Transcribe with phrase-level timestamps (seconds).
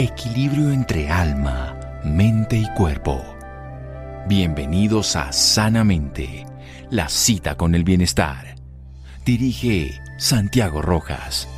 [0.00, 3.20] Equilibrio entre alma, mente y cuerpo.
[4.28, 6.46] Bienvenidos a Sanamente,
[6.88, 8.54] la cita con el bienestar.
[9.26, 11.48] Dirige Santiago Rojas.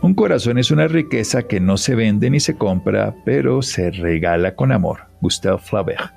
[0.00, 4.56] Un corazón es una riqueza que no se vende ni se compra, pero se regala
[4.56, 5.02] con amor.
[5.20, 6.10] Gustave Flaubert.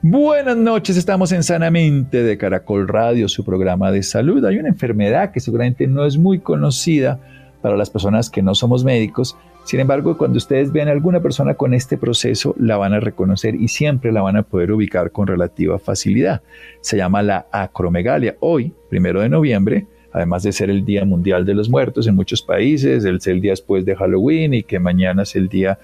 [0.00, 4.44] Buenas noches, estamos en Sanamente de Caracol Radio, su programa de salud.
[4.44, 7.18] Hay una enfermedad que seguramente no es muy conocida
[7.62, 9.36] para las personas que no somos médicos.
[9.64, 13.54] Sin embargo, cuando ustedes vean a alguna persona con este proceso, la van a reconocer
[13.54, 16.42] y siempre la van a poder ubicar con relativa facilidad.
[16.80, 18.36] Se llama la acromegalia.
[18.40, 22.42] Hoy, primero de noviembre, además de ser el Día Mundial de los Muertos en muchos
[22.42, 25.78] países, el, el día después de Halloween y que mañana es el Día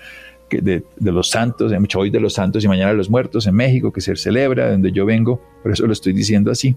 [0.50, 4.00] de, los Santos, hoy de los Santos y mañana de los Muertos en México, que
[4.00, 6.76] se celebra, donde yo vengo, por eso lo estoy diciendo así,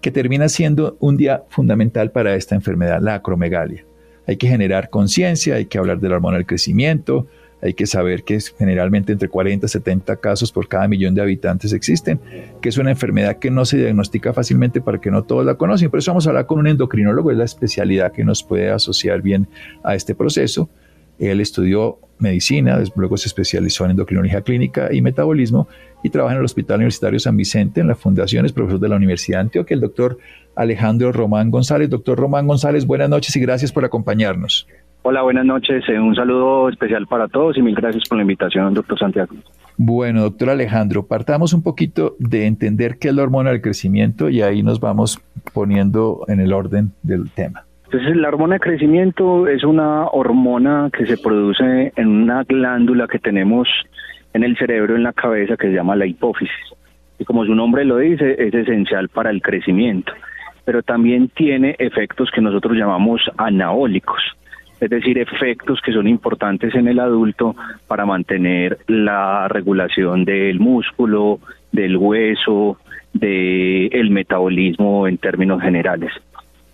[0.00, 3.84] que termina siendo un día fundamental para esta enfermedad, la acromegalia.
[4.26, 7.26] Hay que generar conciencia, hay que hablar de la del crecimiento,
[7.64, 11.72] hay que saber que generalmente entre 40 y 70 casos por cada millón de habitantes
[11.72, 12.20] existen,
[12.60, 15.88] que es una enfermedad que no se diagnostica fácilmente para que no todos la conocen.
[15.88, 19.22] Por eso vamos a hablar con un endocrinólogo, es la especialidad que nos puede asociar
[19.22, 19.48] bien
[19.82, 20.68] a este proceso.
[21.18, 25.68] Él estudió medicina, luego se especializó en endocrinología clínica y metabolismo
[26.02, 28.96] y trabaja en el Hospital Universitario San Vicente, en la fundación, es profesor de la
[28.96, 30.18] Universidad de Antioquia, el doctor
[30.54, 31.90] Alejandro Román González.
[31.90, 34.66] Doctor Román González, buenas noches y gracias por acompañarnos.
[35.02, 35.84] Hola, buenas noches.
[35.88, 39.34] Eh, un saludo especial para todos y mil gracias por la invitación, doctor Santiago.
[39.76, 44.40] Bueno, doctor Alejandro, partamos un poquito de entender qué es la hormona del crecimiento y
[44.40, 45.20] ahí nos vamos
[45.52, 47.66] poniendo en el orden del tema.
[47.84, 53.18] Entonces, la hormona de crecimiento es una hormona que se produce en una glándula que
[53.18, 53.68] tenemos
[54.32, 56.54] en el cerebro, en la cabeza, que se llama la hipófisis.
[57.18, 60.12] Y como su nombre lo dice, es esencial para el crecimiento,
[60.64, 64.22] pero también tiene efectos que nosotros llamamos anaólicos
[64.84, 71.38] es decir, efectos que son importantes en el adulto para mantener la regulación del músculo,
[71.72, 72.78] del hueso,
[73.12, 76.12] del metabolismo en términos generales.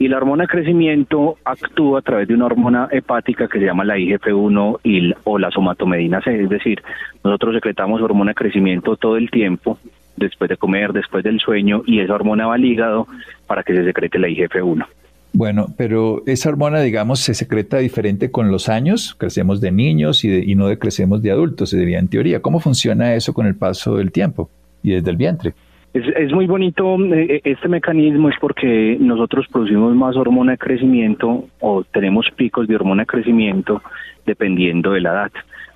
[0.00, 3.98] Y la hormona crecimiento actúa a través de una hormona hepática que se llama la
[3.98, 6.82] IGF-1 y, o la somatomedina C, es decir,
[7.22, 9.76] nosotros secretamos hormona crecimiento todo el tiempo,
[10.16, 13.08] después de comer, después del sueño, y esa hormona va al hígado
[13.46, 14.86] para que se secrete la IGF-1.
[15.34, 19.14] Bueno, pero esa hormona, digamos, se secreta diferente con los años.
[19.18, 22.40] Crecemos de niños y, no de crecemos de adultos, se diría en teoría.
[22.40, 24.48] ¿Cómo funciona eso con el paso del tiempo
[24.82, 25.52] y desde el vientre?
[25.92, 31.46] Es, es muy bonito eh, este mecanismo, es porque nosotros producimos más hormona de crecimiento
[31.58, 33.82] o tenemos picos de hormona de crecimiento
[34.24, 35.32] dependiendo de la edad.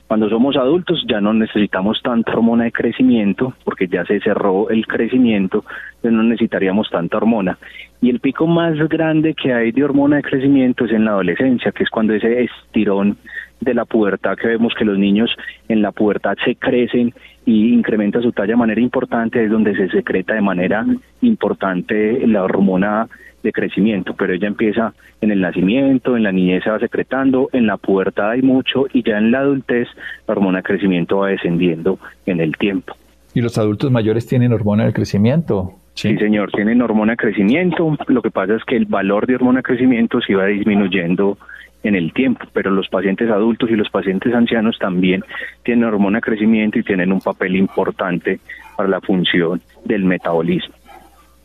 [0.06, 4.86] Cuando somos adultos ya no necesitamos tanta hormona de crecimiento porque ya se cerró el
[4.86, 5.64] crecimiento,
[5.96, 7.58] entonces no necesitaríamos tanta hormona.
[8.00, 11.72] Y el pico más grande que hay de hormona de crecimiento es en la adolescencia,
[11.72, 13.16] que es cuando ese estirón
[13.64, 15.34] de la pubertad que vemos que los niños
[15.68, 17.12] en la pubertad se crecen
[17.46, 20.86] y incrementa su talla de manera importante, es donde se secreta de manera
[21.20, 23.08] importante la hormona
[23.42, 27.66] de crecimiento, pero ella empieza en el nacimiento, en la niñez se va secretando, en
[27.66, 29.86] la pubertad hay mucho y ya en la adultez
[30.26, 32.96] la hormona de crecimiento va descendiendo en el tiempo.
[33.34, 35.74] ¿Y los adultos mayores tienen hormona de crecimiento?
[35.94, 36.16] Sí.
[36.16, 37.96] señor, tienen hormona de crecimiento.
[38.08, 41.38] Lo que pasa es que el valor de hormona de crecimiento se va disminuyendo
[41.84, 45.22] en el tiempo, pero los pacientes adultos y los pacientes ancianos también
[45.62, 48.40] tienen hormona de crecimiento y tienen un papel importante
[48.76, 50.74] para la función del metabolismo.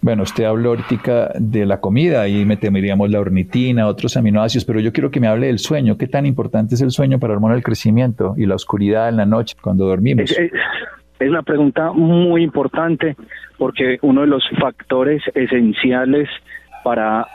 [0.02, 4.94] Bueno, usted habló ahorita de la comida y metemos la ornitina, otros aminoácidos, pero yo
[4.94, 5.98] quiero que me hable del sueño.
[5.98, 9.18] ¿Qué tan importante es el sueño para la hormona del crecimiento y la oscuridad en
[9.18, 10.32] la noche cuando dormimos?
[10.32, 10.52] Es,
[11.20, 13.18] es una pregunta muy importante
[13.58, 16.30] porque uno de los factores esenciales
[16.82, 17.28] para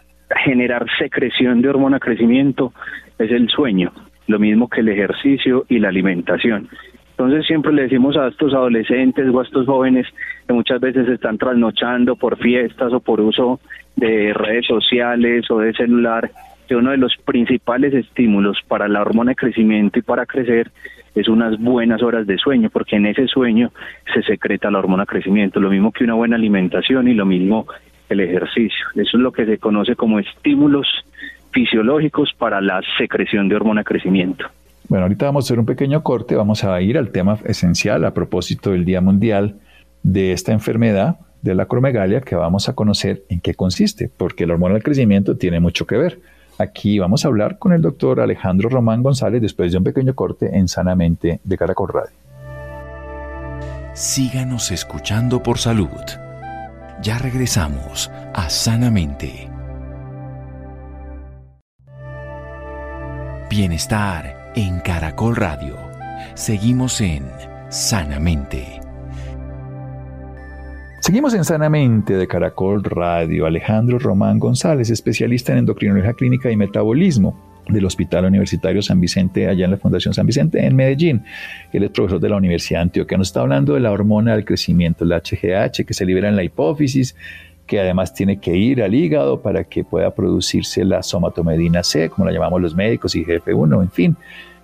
[0.45, 2.73] generar secreción de hormona crecimiento
[3.19, 3.93] es el sueño,
[4.27, 6.69] lo mismo que el ejercicio y la alimentación.
[7.17, 10.07] Entonces siempre le decimos a estos adolescentes o a estos jóvenes
[10.47, 13.61] que muchas veces están trasnochando por fiestas o por uso
[13.95, 16.31] de redes sociales o de celular,
[16.67, 20.73] que uno de los principales estímulos para la hormona crecimiento y para crecer
[21.15, 23.71] es unas buenas horas de sueño, porque en ese sueño
[24.13, 27.67] se secreta la hormona crecimiento, lo mismo que una buena alimentación y lo mismo
[28.15, 28.87] el ejercicio.
[28.95, 30.89] Eso es lo que se conoce como estímulos
[31.53, 34.47] fisiológicos para la secreción de hormona de crecimiento.
[34.89, 38.13] Bueno, ahorita vamos a hacer un pequeño corte, vamos a ir al tema esencial a
[38.13, 39.57] propósito del Día Mundial
[40.03, 44.55] de esta enfermedad de la cromegalia que vamos a conocer en qué consiste, porque la
[44.55, 46.21] hormona del crecimiento tiene mucho que ver.
[46.59, 50.57] Aquí vamos a hablar con el doctor Alejandro Román González después de un pequeño corte
[50.57, 52.17] en Sanamente de Caracol Radio.
[53.95, 56.24] Síganos escuchando por salud.
[57.03, 59.51] Ya regresamos a Sanamente.
[63.51, 65.77] Bienestar en Caracol Radio.
[66.35, 67.25] Seguimos en
[67.69, 68.81] Sanamente.
[71.01, 73.47] Seguimos en Sanamente de Caracol Radio.
[73.47, 79.65] Alejandro Román González, especialista en endocrinología clínica y metabolismo del Hospital Universitario San Vicente, allá
[79.65, 81.23] en la Fundación San Vicente, en Medellín.
[81.73, 83.17] Él es profesor de la Universidad Antioquia.
[83.17, 86.45] Nos está hablando de la hormona del crecimiento, la HGH, que se libera en la
[86.45, 87.17] hipófisis,
[87.67, 92.27] que además tiene que ir al hígado para que pueda producirse la somatomedina C, como
[92.27, 94.17] la llamamos los médicos, y GF1, en fin,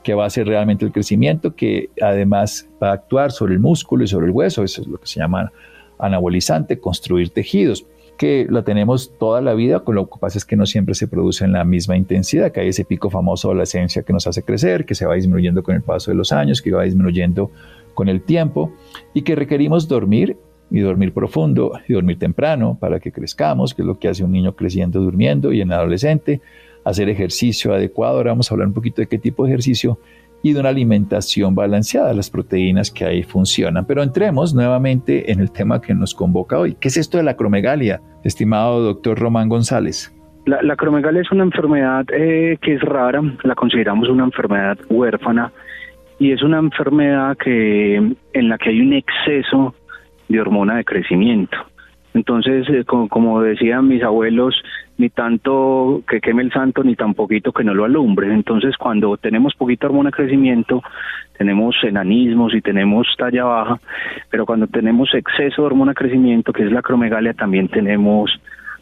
[0.02, 4.04] que va a ser realmente el crecimiento, que además va a actuar sobre el músculo
[4.04, 5.50] y sobre el hueso, eso es lo que se llama
[5.98, 7.86] anabolizante, construir tejidos,
[8.20, 11.08] que la tenemos toda la vida, con lo que pasa es que no siempre se
[11.08, 14.26] produce en la misma intensidad, que hay ese pico famoso de la esencia que nos
[14.26, 17.50] hace crecer, que se va disminuyendo con el paso de los años, que va disminuyendo
[17.94, 18.74] con el tiempo
[19.14, 20.36] y que requerimos dormir
[20.70, 24.32] y dormir profundo y dormir temprano para que crezcamos, que es lo que hace un
[24.32, 26.42] niño creciendo durmiendo y en adolescente,
[26.84, 29.98] hacer ejercicio adecuado, ahora vamos a hablar un poquito de qué tipo de ejercicio
[30.42, 32.12] y de una alimentación balanceada.
[32.12, 33.86] Las proteínas que ahí funcionan.
[33.86, 36.76] Pero entremos nuevamente en el tema que nos convoca hoy.
[36.80, 40.14] ¿Qué es esto de la acromegalia, estimado doctor Román González?
[40.46, 45.52] La, la acromegalia es una enfermedad eh, que es rara, la consideramos una enfermedad huérfana
[46.18, 49.74] y es una enfermedad que en la que hay un exceso
[50.28, 51.56] de hormona de crecimiento.
[52.12, 54.60] Entonces, eh, como, decían mis abuelos,
[54.98, 58.32] ni tanto que queme el santo, ni tan poquito que no lo alumbre.
[58.32, 60.82] Entonces, cuando tenemos poquita hormona crecimiento,
[61.38, 63.80] tenemos enanismos y tenemos talla baja,
[64.30, 68.30] pero cuando tenemos exceso de hormona crecimiento, que es la acromegalia, también tenemos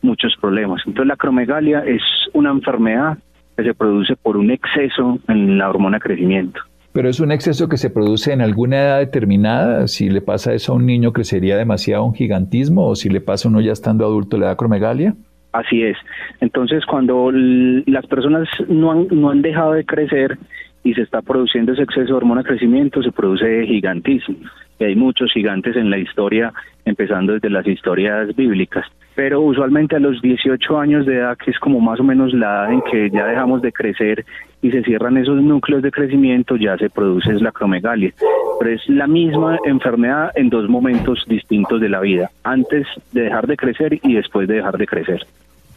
[0.00, 0.82] muchos problemas.
[0.86, 2.02] Entonces, la acromegalia es
[2.32, 3.18] una enfermedad
[3.56, 6.60] que se produce por un exceso en la hormona crecimiento.
[6.98, 9.86] Pero es un exceso que se produce en alguna edad determinada.
[9.86, 13.46] Si le pasa eso a un niño, crecería demasiado un gigantismo, o si le pasa
[13.46, 15.14] a uno ya estando adulto, le da acromegalia.
[15.52, 15.96] Así es.
[16.40, 20.38] Entonces, cuando las personas no han, no han dejado de crecer
[20.82, 24.34] y se está produciendo ese exceso de hormona de crecimiento, se produce gigantismo.
[24.80, 26.52] Y hay muchos gigantes en la historia,
[26.84, 28.84] empezando desde las historias bíblicas
[29.18, 32.66] pero usualmente a los 18 años de edad, que es como más o menos la
[32.66, 34.24] edad en que ya dejamos de crecer
[34.62, 38.12] y se cierran esos núcleos de crecimiento, ya se produce la acromegalia.
[38.60, 43.48] Pero es la misma enfermedad en dos momentos distintos de la vida, antes de dejar
[43.48, 45.26] de crecer y después de dejar de crecer.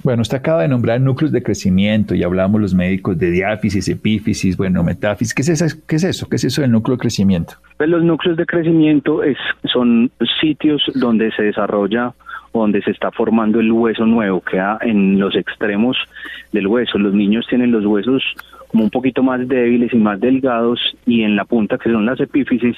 [0.03, 4.55] Bueno, usted acaba de nombrar núcleos de crecimiento y hablamos los médicos de diáfisis, epífisis,
[4.55, 5.33] bueno, metáfisis.
[5.33, 5.65] ¿Qué es, eso?
[5.88, 6.29] ¿Qué es eso?
[6.29, 7.55] ¿Qué es eso del núcleo de crecimiento?
[7.77, 12.13] Pues los núcleos de crecimiento es, son sitios donde se desarrolla
[12.53, 15.98] donde se está formando el hueso nuevo, queda en los extremos
[16.51, 16.98] del hueso.
[16.98, 18.24] Los niños tienen los huesos
[18.68, 22.19] como un poquito más débiles y más delgados y en la punta que son las
[22.19, 22.77] epífisis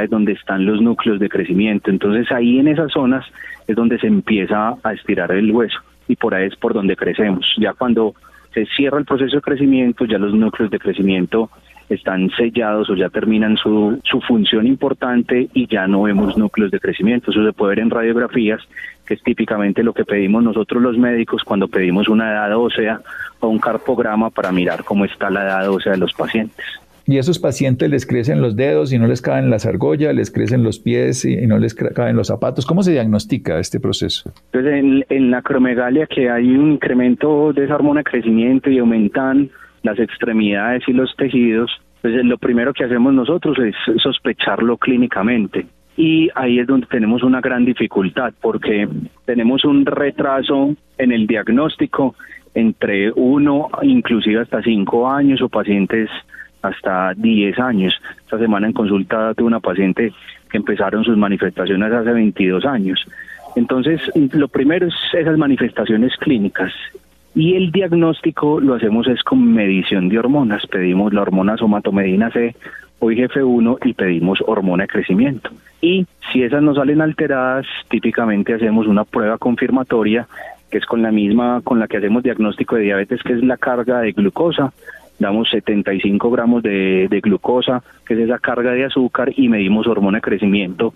[0.00, 1.90] es donde están los núcleos de crecimiento.
[1.90, 3.26] Entonces ahí en esas zonas
[3.66, 5.78] es donde se empieza a estirar el hueso
[6.08, 7.46] y por ahí es por donde crecemos.
[7.58, 8.14] Ya cuando
[8.54, 11.50] se cierra el proceso de crecimiento, ya los núcleos de crecimiento
[11.88, 16.80] están sellados o ya terminan su, su función importante y ya no vemos núcleos de
[16.80, 17.30] crecimiento.
[17.30, 18.60] Eso se puede ver en radiografías,
[19.06, 23.00] que es típicamente lo que pedimos nosotros los médicos cuando pedimos una edad ósea
[23.40, 26.64] o un carpograma para mirar cómo está la edad ósea de los pacientes.
[27.06, 30.30] Y a esos pacientes les crecen los dedos y no les caen las argollas, les
[30.30, 32.64] crecen los pies y no les caen los zapatos.
[32.64, 34.32] ¿Cómo se diagnostica este proceso?
[34.52, 38.78] Pues en, en la acromegalia que hay un incremento de esa hormona de crecimiento y
[38.78, 39.50] aumentan
[39.82, 41.72] las extremidades y los tejidos,
[42.02, 45.66] pues lo primero que hacemos nosotros es sospecharlo clínicamente.
[45.96, 48.88] Y ahí es donde tenemos una gran dificultad porque
[49.24, 52.14] tenemos un retraso en el diagnóstico
[52.54, 56.08] entre uno, inclusive hasta cinco años o pacientes
[56.62, 57.94] hasta diez años.
[58.24, 60.12] Esta semana en consulta tuve una paciente
[60.50, 63.04] que empezaron sus manifestaciones hace 22 años.
[63.56, 64.00] Entonces,
[64.32, 66.72] lo primero es esas manifestaciones clínicas
[67.34, 70.66] y el diagnóstico lo hacemos es con medición de hormonas.
[70.66, 72.54] Pedimos la hormona somatomedina C
[73.02, 75.50] o IGF-1 y pedimos hormona de crecimiento.
[75.80, 80.28] Y si esas no salen alteradas, típicamente hacemos una prueba confirmatoria
[80.70, 83.56] que es con la misma con la que hacemos diagnóstico de diabetes, que es la
[83.56, 84.72] carga de glucosa.
[85.18, 90.22] Damos 75 gramos de, glucosa, que es esa carga de azúcar, y medimos hormona de
[90.22, 90.94] crecimiento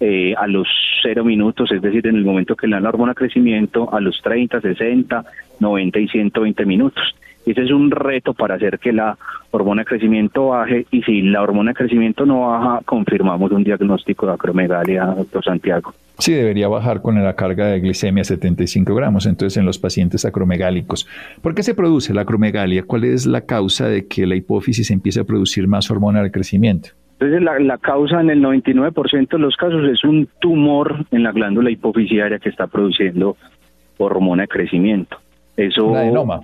[0.00, 0.66] eh, a los
[1.02, 4.00] cero minutos, es decir, en el momento que le dan la hormona de crecimiento, a
[4.00, 5.24] los 30, 60,
[5.60, 7.14] 90 y 120 minutos.
[7.44, 9.16] Ese es un reto para hacer que la
[9.50, 14.26] hormona de crecimiento baje y si la hormona de crecimiento no baja, confirmamos un diagnóstico
[14.26, 15.92] de acromegalia, doctor Santiago.
[16.18, 20.24] Sí, debería bajar con la carga de glicemia a 75 gramos, entonces en los pacientes
[20.24, 21.08] acromegálicos.
[21.40, 22.84] ¿Por qué se produce la acromegalia?
[22.84, 26.90] ¿Cuál es la causa de que la hipófisis empiece a producir más hormona de crecimiento?
[27.14, 31.32] Entonces, la, la, causa en el 99% de los casos es un tumor en la
[31.32, 33.36] glándula hipofisiaria que está produciendo
[33.98, 35.18] hormona de crecimiento.
[35.56, 36.40] Eso, un adenoma.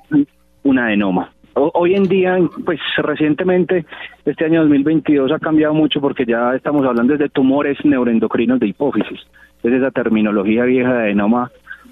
[0.62, 1.30] Un adenoma.
[1.54, 3.84] hoy en día, pues recientemente,
[4.24, 9.20] este año 2022 ha cambiado mucho porque ya estamos hablando de tumores neuroendocrinos de hipófisis.
[9.56, 11.50] Entonces esa terminología vieja de adenoma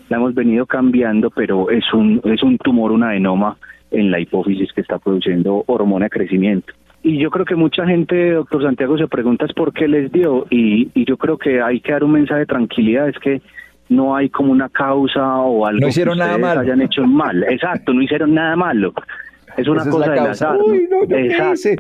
[0.09, 3.57] la hemos venido cambiando, pero es un, es un tumor, un adenoma
[3.91, 6.73] en la hipófisis que está produciendo hormona de crecimiento.
[7.03, 10.47] Y yo creo que mucha gente, doctor Santiago, se pregunta es por qué les dio.
[10.51, 13.41] Y, y yo creo que hay que dar un mensaje de tranquilidad, es que
[13.89, 16.61] no hay como una causa o algo no hicieron que nada malo.
[16.61, 17.43] hayan hecho mal.
[17.49, 18.93] Exacto, no hicieron nada malo.
[19.57, 20.59] Es una cosa del azar.
[20.61, 21.53] Uy, no, ¿yo qué Exacto.
[21.55, 21.77] hice?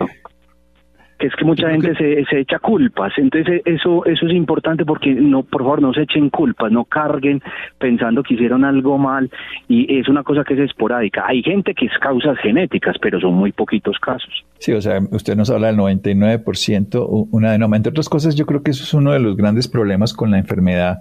[1.18, 3.10] Que es que mucha gente se, se echa culpas.
[3.16, 7.42] Entonces eso eso es importante porque no, por favor, no se echen culpas, no carguen
[7.78, 9.30] pensando que hicieron algo mal
[9.66, 11.24] y es una cosa que es esporádica.
[11.26, 14.44] Hay gente que es causas genéticas, pero son muy poquitos casos.
[14.58, 17.76] Sí, o sea, usted nos habla del 99%, u- un adenoma.
[17.78, 20.38] Entre otras cosas, yo creo que eso es uno de los grandes problemas con la
[20.38, 20.98] enfermedad,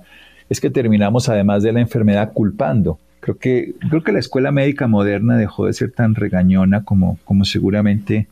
[0.50, 3.00] es que terminamos además de la enfermedad culpando.
[3.20, 7.44] Creo que, creo que la escuela médica moderna dejó de ser tan regañona como, como
[7.46, 8.28] seguramente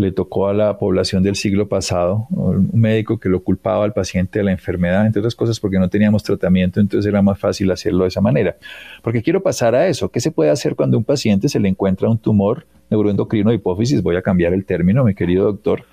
[0.00, 4.38] le tocó a la población del siglo pasado, un médico que lo culpaba al paciente
[4.38, 8.04] de la enfermedad, entre otras cosas porque no teníamos tratamiento, entonces era más fácil hacerlo
[8.04, 8.56] de esa manera.
[9.02, 11.68] Porque quiero pasar a eso, ¿qué se puede hacer cuando a un paciente se le
[11.68, 14.02] encuentra un tumor neuroendocrino de hipófisis?
[14.02, 15.84] Voy a cambiar el término, mi querido doctor,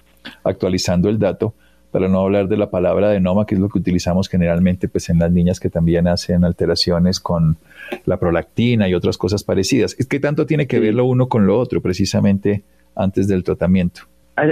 [0.43, 1.53] actualizando el dato
[1.91, 5.19] para no hablar de la palabra adenoma, que es lo que utilizamos generalmente pues, en
[5.19, 7.57] las niñas que también hacen alteraciones con
[8.05, 9.95] la prolactina y otras cosas parecidas.
[9.95, 12.63] ¿Qué tanto tiene que ver lo uno con lo otro precisamente
[12.95, 14.01] antes del tratamiento?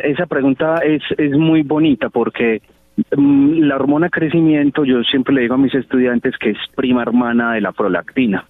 [0.03, 2.61] Esa pregunta es, es muy bonita porque
[3.15, 7.53] mm, la hormona crecimiento, yo siempre le digo a mis estudiantes que es prima hermana
[7.53, 8.45] de la prolactina.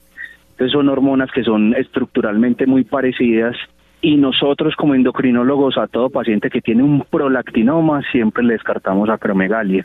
[0.52, 3.58] Entonces son hormonas que son estructuralmente muy parecidas
[4.06, 9.84] y nosotros como endocrinólogos a todo paciente que tiene un prolactinoma siempre le descartamos acromegalia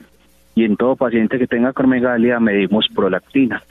[0.55, 3.63] y en todo paciente que tenga acromegalia medimos prolactina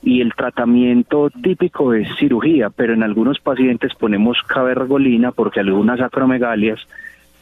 [0.00, 6.78] y el tratamiento típico es cirugía, pero en algunos pacientes ponemos cabergolina porque algunas acromegalias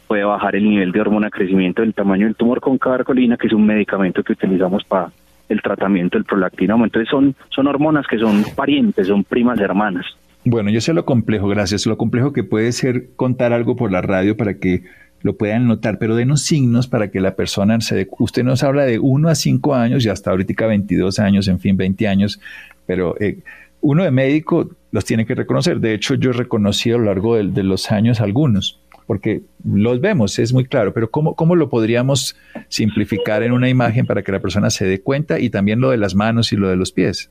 [0.07, 3.45] puede bajar el nivel de hormona de crecimiento del tamaño del tumor con cabergolina, que
[3.45, 5.11] es un medicamento que utilizamos para
[5.49, 6.85] el tratamiento del prolactinoma.
[6.85, 10.07] Entonces son, son hormonas que son parientes, son primas hermanas.
[10.45, 11.85] Bueno, yo sé lo complejo, gracias.
[11.85, 14.83] Lo complejo que puede ser contar algo por la radio para que
[15.21, 18.07] lo puedan notar, pero denos signos para que la persona se dé.
[18.19, 21.75] Usted nos habla de 1 a 5 años y hasta ahorita 22 años, en fin,
[21.75, 22.39] 20 años,
[22.85, 23.39] pero eh,
[23.81, 25.79] uno de médico los tiene que reconocer.
[25.79, 30.39] De hecho, yo reconocí a lo largo de, de, los años algunos, porque los vemos,
[30.39, 32.37] es muy claro, pero ¿cómo, ¿cómo lo podríamos
[32.69, 35.97] simplificar en una imagen para que la persona se dé cuenta y también lo de
[35.97, 37.29] las manos y lo de los pies?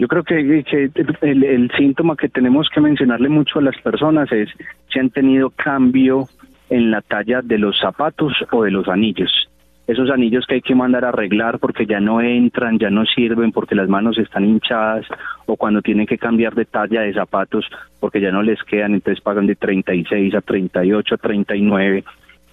[0.00, 4.48] Yo creo que, el, el, síntoma que tenemos que mencionarle mucho a las personas es
[4.90, 6.24] si han tenido cambio
[6.70, 9.30] en la talla de los zapatos o de los anillos.
[9.86, 13.52] Esos anillos que hay que mandar a arreglar porque ya no entran, ya no sirven
[13.52, 15.04] porque las manos están hinchadas
[15.44, 17.66] o cuando tienen que cambiar de talla de zapatos
[18.00, 22.04] porque ya no les quedan, entonces pagan de 36 a 38 a 39.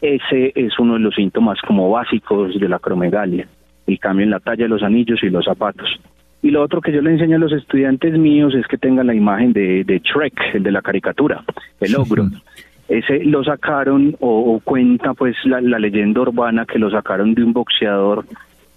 [0.02, 3.48] Ese es uno de los síntomas como básicos de la acromegalia,
[3.88, 5.98] el cambio en la talla de los anillos y los zapatos.
[6.48, 9.14] Y lo otro que yo le enseño a los estudiantes míos es que tengan la
[9.14, 11.44] imagen de, de Shrek, el de la caricatura,
[11.82, 12.30] el ogro.
[12.88, 17.44] Ese lo sacaron o, o cuenta pues la, la, leyenda urbana que lo sacaron de
[17.44, 18.24] un boxeador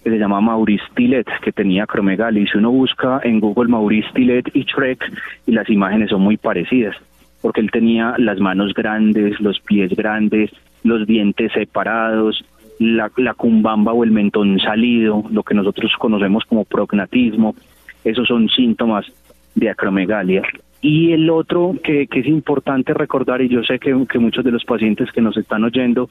[0.03, 2.43] que se llama Maurice Tillet, que tenía acromegalia.
[2.43, 5.09] Y si uno busca en Google Maurice Tillet y Shrek,
[5.47, 6.97] y las imágenes son muy parecidas,
[7.41, 10.51] porque él tenía las manos grandes, los pies grandes,
[10.83, 12.43] los dientes separados,
[12.81, 17.55] la, la cumbamba o el mentón salido, lo que nosotros conocemos como prognatismo.
[18.03, 19.05] Esos son síntomas
[19.53, 20.41] de acromegalia.
[20.81, 24.49] Y el otro que, que, es importante recordar, y yo sé que, que, muchos de
[24.49, 26.09] los pacientes que nos están oyendo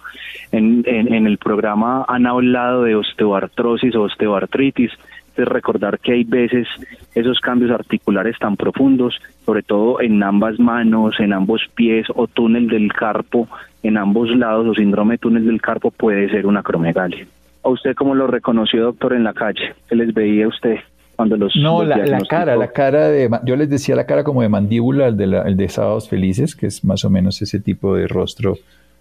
[0.52, 4.92] en, en, en, el programa han hablado de osteoartrosis o osteoartritis,
[5.36, 6.66] es recordar que hay veces
[7.14, 12.68] esos cambios articulares tan profundos, sobre todo en ambas manos, en ambos pies o túnel
[12.68, 13.48] del carpo,
[13.82, 17.26] en ambos lados o síndrome de túnel del carpo puede ser una acromegalia.
[17.62, 19.74] ¿A usted cómo lo reconoció, doctor, en la calle?
[19.88, 20.76] ¿Qué les veía usted?
[21.16, 24.24] Cuando los, no, los la, la, cara, la cara de, yo les decía la cara
[24.24, 27.42] como de mandíbula, el de, la, el de Sábados Felices, que es más o menos
[27.42, 28.56] ese tipo de rostro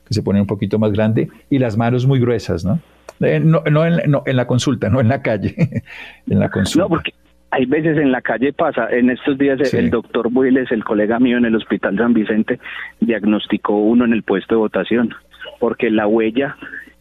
[0.05, 2.79] que se pone un poquito más grande, y las manos muy gruesas, ¿no?
[3.21, 5.55] Eh, no, no, en, no, en, la consulta, no en la calle,
[6.29, 6.83] en la consulta.
[6.83, 7.13] No, porque
[7.51, 9.77] hay veces en la calle pasa, en estos días sí.
[9.77, 12.59] el doctor Builes, el colega mío en el Hospital San Vicente,
[12.99, 15.13] diagnosticó uno en el puesto de votación,
[15.59, 16.55] porque la huella,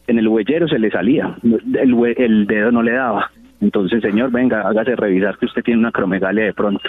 [0.07, 3.31] en el huellero se le salía, el, el dedo no le daba.
[3.61, 6.89] Entonces, señor, venga, hágase revisar que usted tiene una acromegalia de pronto.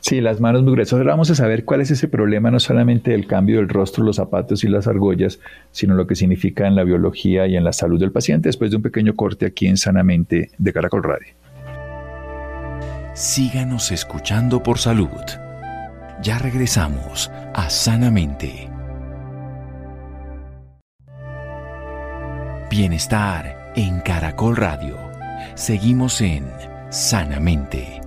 [0.00, 0.94] Sí, las manos muy gruesas.
[0.94, 4.16] Ahora vamos a saber cuál es ese problema, no solamente del cambio del rostro, los
[4.16, 5.40] zapatos y las argollas,
[5.70, 8.78] sino lo que significa en la biología y en la salud del paciente después de
[8.78, 11.34] un pequeño corte aquí en Sanamente de Caracol Radio.
[13.14, 15.08] Síganos escuchando por salud.
[16.22, 18.70] Ya regresamos a Sanamente.
[22.70, 24.96] Bienestar en Caracol Radio.
[25.54, 26.46] Seguimos en
[26.88, 27.99] Sanamente.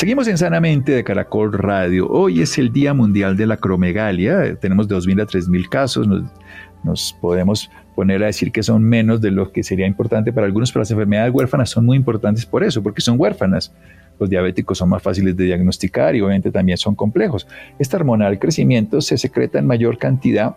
[0.00, 2.08] Seguimos en Sanamente de Caracol Radio.
[2.08, 4.56] Hoy es el Día Mundial de la Cromegalia.
[4.56, 6.08] Tenemos 2.000 a 3.000 casos.
[6.82, 10.72] Nos, podemos poner a decir que son menos de lo que sería importante para algunos,
[10.72, 13.74] pero las enfermedades huérfanas son muy importantes por eso, porque son huérfanas.
[14.18, 17.46] Los diabéticos son más fáciles de diagnosticar y obviamente también son complejos.
[17.78, 20.56] Esta hormona del crecimiento se secreta en mayor cantidad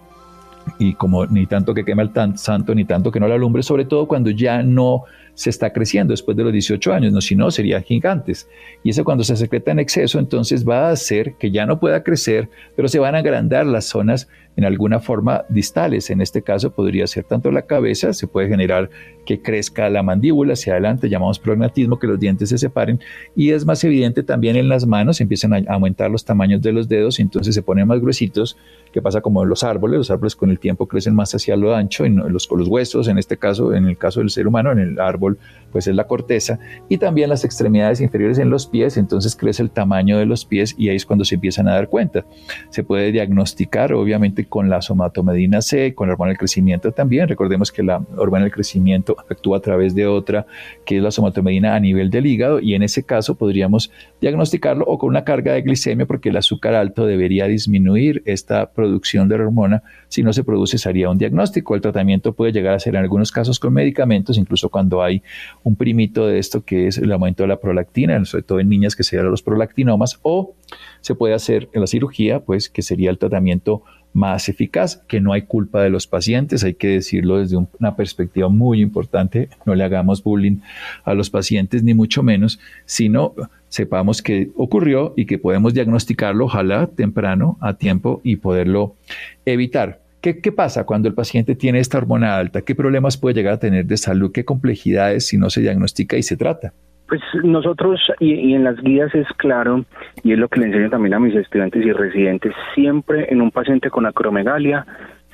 [0.79, 3.83] y como ni tanto que quema el santo, ni tanto que no la alumbre, sobre
[3.83, 5.03] todo cuando ya no
[5.35, 8.47] se está creciendo después de los 18 años, no, si no serían gigantes.
[8.83, 12.03] Y eso cuando se secreta en exceso, entonces va a hacer que ya no pueda
[12.03, 16.09] crecer, pero se van a agrandar las zonas en alguna forma distales.
[16.09, 18.89] En este caso podría ser tanto la cabeza, se puede generar
[19.25, 22.99] que crezca la mandíbula hacia adelante, llamamos prognatismo, que los dientes se separen.
[23.35, 26.87] Y es más evidente también en las manos, empiezan a aumentar los tamaños de los
[26.87, 28.57] dedos y entonces se ponen más gruesitos,
[28.91, 29.97] que pasa como en los árboles.
[29.97, 33.17] Los árboles con el tiempo crecen más hacia lo ancho, en los, los huesos, en
[33.17, 35.37] este caso, en el caso del ser humano, en el árbol árbol
[35.73, 39.71] pues es la corteza, y también las extremidades inferiores en los pies, entonces crece el
[39.71, 42.25] tamaño de los pies y ahí es cuando se empiezan a dar cuenta.
[42.69, 47.27] Se puede diagnosticar obviamente con la somatomedina C, con la hormona del crecimiento también.
[47.27, 50.45] Recordemos que la hormona del crecimiento actúa a través de otra,
[50.85, 54.97] que es la somatomedina a nivel del hígado, y en ese caso podríamos diagnosticarlo o
[54.97, 59.45] con una carga de glicemia porque el azúcar alto debería disminuir esta producción de la
[59.45, 59.83] hormona.
[60.07, 61.75] Si no se produce, sería un diagnóstico.
[61.75, 65.23] El tratamiento puede llegar a ser en algunos casos con medicamentos, incluso cuando hay
[65.63, 68.95] un primito de esto que es el aumento de la prolactina, sobre todo en niñas
[68.95, 70.55] que serían los prolactinomas, o
[71.01, 75.33] se puede hacer en la cirugía, pues que sería el tratamiento más eficaz, que no
[75.33, 79.83] hay culpa de los pacientes, hay que decirlo desde una perspectiva muy importante, no le
[79.83, 80.59] hagamos bullying
[81.03, 83.33] a los pacientes ni mucho menos, sino
[83.69, 88.95] sepamos que ocurrió y que podemos diagnosticarlo, ojalá temprano, a tiempo y poderlo
[89.45, 90.02] evitar.
[90.23, 92.61] ¿Qué, pasa cuando el paciente tiene esta hormona alta?
[92.61, 94.31] ¿Qué problemas puede llegar a tener de salud?
[94.33, 96.71] ¿Qué complejidades si no se diagnostica y se trata?
[97.09, 99.83] Pues nosotros, y, en las guías es claro,
[100.23, 103.51] y es lo que le enseño también a mis estudiantes y residentes, siempre en un
[103.51, 104.85] paciente con acromegalia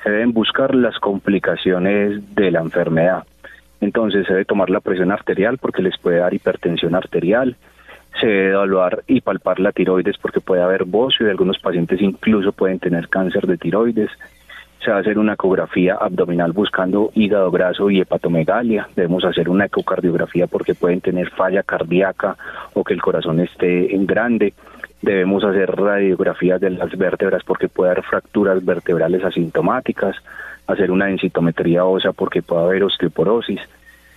[0.02, 3.22] se deben buscar las complicaciones de la enfermedad.
[3.80, 7.56] Entonces se debe tomar la presión arterial porque les puede dar hipertensión arterial,
[8.20, 12.50] se debe evaluar y palpar la tiroides porque puede haber bocio y algunos pacientes incluso
[12.50, 14.10] pueden tener cáncer de tiroides
[14.82, 18.88] se va a hacer una ecografía abdominal buscando hígado graso y hepatomegalia.
[18.96, 22.36] Debemos hacer una ecocardiografía porque pueden tener falla cardíaca
[22.72, 24.54] o que el corazón esté en grande.
[25.02, 30.16] Debemos hacer radiografías de las vértebras porque puede haber fracturas vertebrales asintomáticas.
[30.66, 33.60] Hacer una densitometría ósea porque puede haber osteoporosis.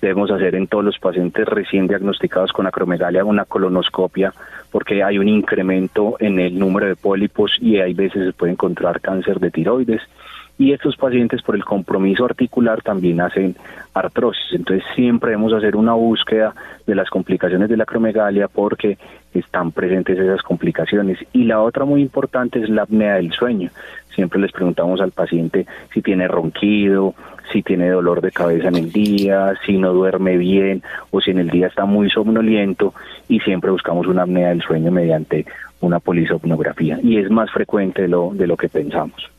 [0.02, 4.34] Debemos hacer en todos los pacientes recién diagnosticados con acromegalia una colonoscopia
[4.72, 9.00] porque hay un incremento en el número de pólipos y hay veces se puede encontrar
[9.02, 10.02] cáncer de tiroides
[10.58, 13.56] y estos pacientes por el compromiso articular también hacen
[13.94, 14.54] artrosis.
[14.54, 16.54] Entonces siempre debemos hacer una búsqueda
[16.86, 18.98] de las complicaciones de la acromegalia porque
[19.34, 21.18] están presentes esas complicaciones.
[21.34, 23.72] Y la otra muy importante es la apnea del sueño.
[24.14, 27.16] Siempre les preguntamos al paciente si tiene ronquido,
[27.52, 31.40] si tiene dolor de cabeza en el día, si no duerme bien o si en
[31.40, 32.94] el día está muy somnoliento
[33.28, 35.46] y siempre buscamos una apnea del sueño mediante
[35.82, 39.30] una polisomnografía y es más frecuente de lo, de lo que pensamos.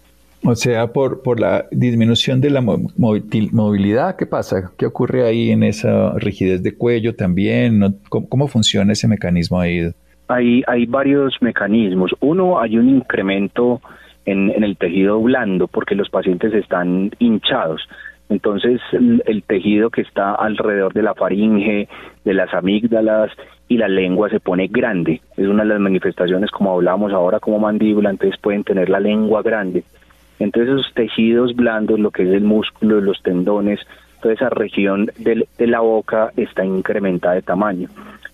[0.46, 4.72] O sea, por, por la disminución de la movilidad, ¿qué pasa?
[4.76, 7.98] ¿Qué ocurre ahí en esa rigidez de cuello también?
[8.08, 9.90] ¿Cómo, funciona ese mecanismo ahí?
[10.28, 12.14] Hay, hay varios mecanismos.
[12.20, 13.80] Uno, hay un incremento
[14.26, 17.80] en, en el tejido blando porque los pacientes están hinchados.
[18.28, 21.88] Entonces, el, tejido que está alrededor de la faringe,
[22.24, 23.30] de las amígdalas
[23.68, 25.20] y la lengua se pone grande.
[25.36, 29.42] Es una de las manifestaciones, como hablamos ahora, como mandíbula, entonces pueden tener la lengua
[29.42, 29.84] grande.
[30.38, 33.80] Entonces esos tejidos blandos, lo que es el músculo, los tendones,
[34.20, 37.88] toda esa región de, la boca está incrementada de tamaño.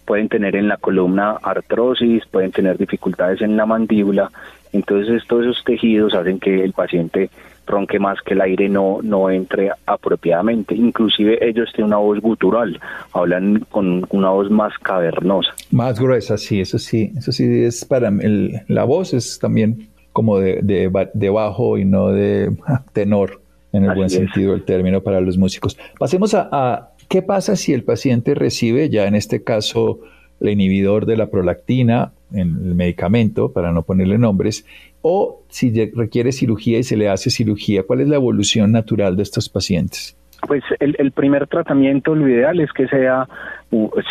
[0.05, 4.31] Pueden tener en la columna artrosis, pueden tener dificultades en la mandíbula.
[4.73, 7.29] Entonces todos esos tejidos hacen que el paciente
[7.67, 10.75] ronque más que el aire no, no entre apropiadamente.
[10.75, 12.81] Inclusive ellos tienen una voz gutural,
[13.13, 15.53] hablan con una voz más cavernosa.
[15.71, 20.39] Más gruesa, sí, eso sí, eso sí es para el, la voz es también como
[20.39, 22.57] de, de, bajo y no de
[22.93, 23.41] tenor,
[23.73, 25.79] en el buen sentido del término para los músicos.
[25.99, 30.01] Pasemos a, qué pasa si el paciente recibe, ya en este caso,
[30.41, 34.67] el inhibidor de la prolactina, en el medicamento, para no ponerle nombres,
[35.03, 37.85] o si requiere cirugía y se le hace cirugía.
[37.85, 40.17] ¿Cuál es la evolución natural de estos pacientes?
[40.47, 43.29] Pues el, el primer tratamiento, lo ideal es que sea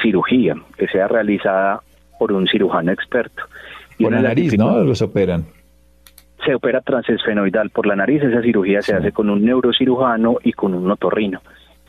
[0.02, 1.82] cirugía, que sea realizada
[2.20, 3.44] por un cirujano experto.
[4.00, 4.84] Por la nariz, ¿no?
[4.84, 5.46] Los operan.
[6.50, 8.24] Se opera transesfenoidal por la nariz.
[8.24, 11.42] Esa cirugía se hace con un neurocirujano y con un otorrino.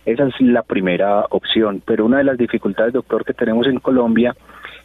[0.05, 1.81] Esa es la primera opción.
[1.83, 4.37] Pero una de las dificultades, doctor, que tenemos en Colombia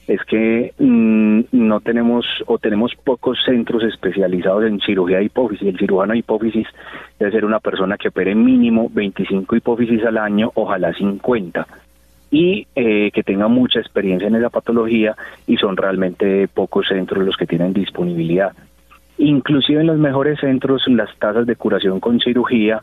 [0.07, 5.67] es que mm, no tenemos o tenemos pocos centros especializados en cirugía de hipófisis.
[5.67, 6.67] El cirujano de hipófisis
[7.19, 11.67] debe ser una persona que opere mínimo 25 hipófisis al año, ojalá 50
[12.31, 17.35] y eh, que tenga mucha experiencia en esa patología y son realmente pocos centros los
[17.35, 18.53] que tienen disponibilidad.
[19.17, 22.81] Inclusive en los mejores centros las tasas de curación con cirugía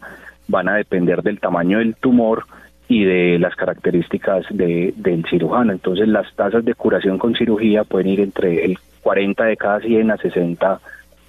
[0.49, 2.45] van a depender del tamaño del tumor
[2.89, 5.73] y de las características de, del cirujano.
[5.73, 10.11] Entonces las tasas de curación con cirugía pueden ir entre el 40 de cada 100
[10.11, 10.81] a 60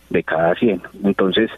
[0.10, 0.82] de cada 100.
[1.04, 1.50] Entonces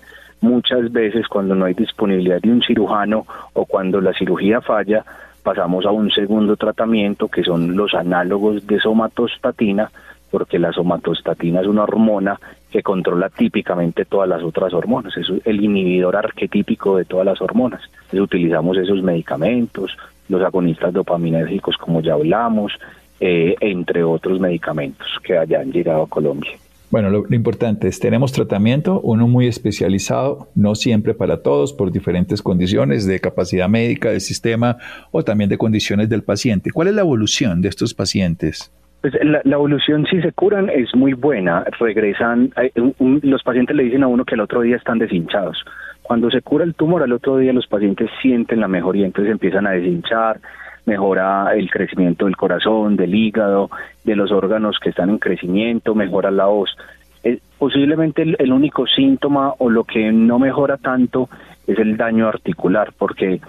[0.42, 5.04] muchas veces cuando no hay disponibilidad de un cirujano o cuando la cirugía falla,
[5.44, 9.92] pasamos a un segundo tratamiento que son los análogos de somatostatina,
[10.32, 12.40] porque la somatostatina es una hormona
[12.72, 17.82] que controla típicamente todas las otras hormonas, es el inhibidor arquetípico de todas las hormonas.
[17.94, 22.74] Entonces utilizamos esos medicamentos, los agonistas dopaminérgicos como ya hablamos,
[23.20, 26.52] eh, entre otros medicamentos que hayan llegado a Colombia.
[26.92, 32.42] Bueno, lo, importante es, tenemos tratamiento, uno muy especializado, no siempre para todos, por diferentes
[32.42, 34.78] condiciones de capacidad médica del sistema
[35.12, 36.72] o también de condiciones del paciente.
[36.72, 38.72] ¿Cuál es la evolución de estos pacientes?
[39.06, 44.08] Pues la, evolución si se curan es muy buena, regresan, los pacientes le dicen a
[44.08, 45.64] uno que el otro día están deshinchados.
[46.02, 49.68] Cuando se cura el tumor, al otro día los pacientes sienten la mejoría, entonces empiezan
[49.68, 50.40] a deshinchar,
[50.88, 53.70] mejora el crecimiento del corazón, del hígado,
[54.04, 56.76] de los órganos que están en crecimiento, mejora la voz.
[57.24, 61.30] Eh, posiblemente el, único síntoma o lo que no mejora tanto
[61.68, 63.40] es el daño articular, porque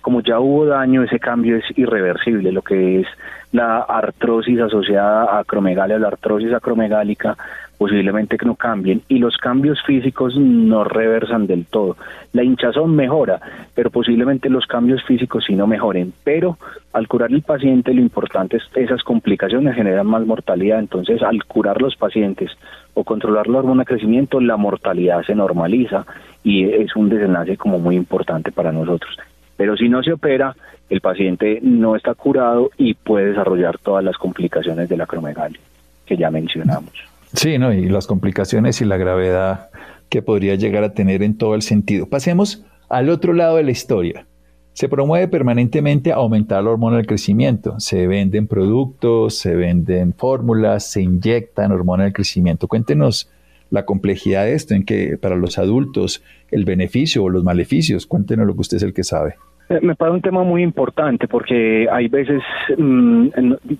[0.00, 3.06] como ya hubo daño, ese cambio es irreversible, lo que es
[3.52, 7.36] la artrosis asociada a acromegalia, la artrosis acromegálica,
[7.78, 11.96] posiblemente que no cambien y los cambios físicos no reversan del todo.
[12.32, 13.40] La hinchazón mejora,
[13.74, 16.58] pero posiblemente los cambios físicos sí no mejoren, pero
[16.92, 21.82] al curar el paciente lo importante es esas complicaciones generan más mortalidad, entonces al curar
[21.82, 22.50] los pacientes
[22.94, 26.06] o controlar la hormona de crecimiento, la mortalidad se normaliza
[26.42, 29.16] y es un desenlace como muy importante para nosotros.
[29.56, 30.54] Pero si no se opera,
[30.88, 35.60] el paciente no está curado y puede desarrollar todas las complicaciones de la acromegalia
[36.04, 36.92] que ya mencionamos.
[37.32, 37.72] Sí, ¿no?
[37.72, 39.70] y las complicaciones y la gravedad
[40.08, 42.08] que podría llegar a tener en todo el sentido.
[42.08, 44.26] Pasemos al otro lado de la historia.
[44.72, 47.80] Se promueve permanentemente aumentar la hormona del crecimiento.
[47.80, 52.68] Se venden productos, se venden fórmulas, se inyectan hormona del crecimiento.
[52.68, 53.30] Cuéntenos
[53.70, 58.06] la complejidad de esto, en que para los adultos el beneficio o los maleficios.
[58.06, 59.34] Cuéntenos lo que usted es el que sabe.
[59.68, 62.42] Eh, me parece un tema muy importante porque hay veces
[62.78, 63.28] mm,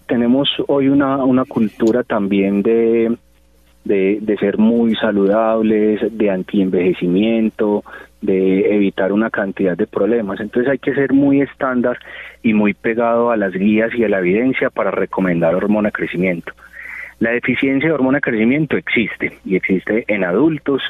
[0.06, 3.16] tenemos hoy una, una cultura también de
[3.86, 7.84] de, de ser muy saludables, de antienvejecimiento,
[8.20, 10.40] de evitar una cantidad de problemas.
[10.40, 11.98] Entonces hay que ser muy estándar
[12.42, 16.52] y muy pegado a las guías y a la evidencia para recomendar hormona crecimiento.
[17.18, 20.82] La deficiencia de hormona de crecimiento existe y existe en adultos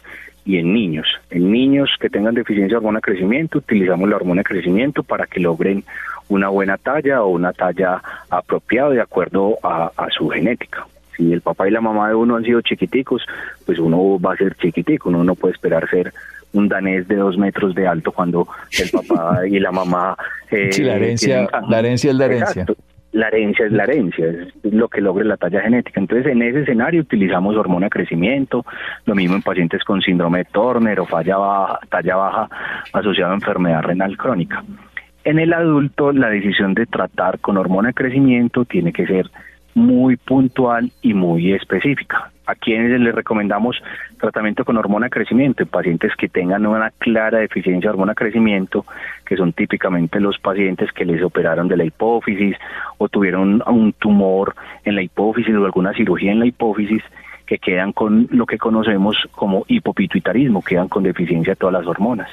[0.45, 1.07] y en niños.
[1.31, 5.27] En niños que tengan deficiencia de hormona de crecimiento utilizamos la hormona de crecimiento para
[5.27, 5.85] que logren
[6.29, 10.87] una buena talla o una talla apropiada de acuerdo a su genética
[11.17, 13.23] si el papá y la mamá de uno han sido chiquiticos,
[13.65, 16.13] pues uno va a ser chiquitico, uno no puede esperar ser
[16.53, 18.47] un danés de dos metros de alto cuando
[18.79, 20.17] el papá y la mamá...
[20.49, 22.67] Eh, sí, la herencia, la herencia es la herencia.
[23.17, 25.99] La herencia es la herencia, es lo que logre la talla genética.
[25.99, 28.67] Entonces, en ese escenario utilizamos hormona de crecimiento,
[29.07, 32.51] lo mismo en pacientes con síndrome de Turner o falla baja, talla baja
[32.93, 34.63] asociada a enfermedad renal crónica.
[35.25, 39.31] En el adulto, la decisión de tratar con hormona de crecimiento tiene que ser
[39.73, 42.31] muy puntual y muy específica.
[42.47, 43.83] A quienes les recomendamos
[44.21, 48.17] tratamiento con hormona de crecimiento, en pacientes que tengan una clara deficiencia de hormona de
[48.17, 48.87] crecimiento,
[49.25, 52.57] que son típicamente los pacientes que les operaron de la hipófisis
[52.99, 54.55] o tuvieron un tumor
[54.85, 57.03] en la hipófisis o alguna cirugía en la hipófisis,
[57.47, 62.31] que quedan con lo que conocemos como hipopituitarismo, quedan con deficiencia de todas las hormonas.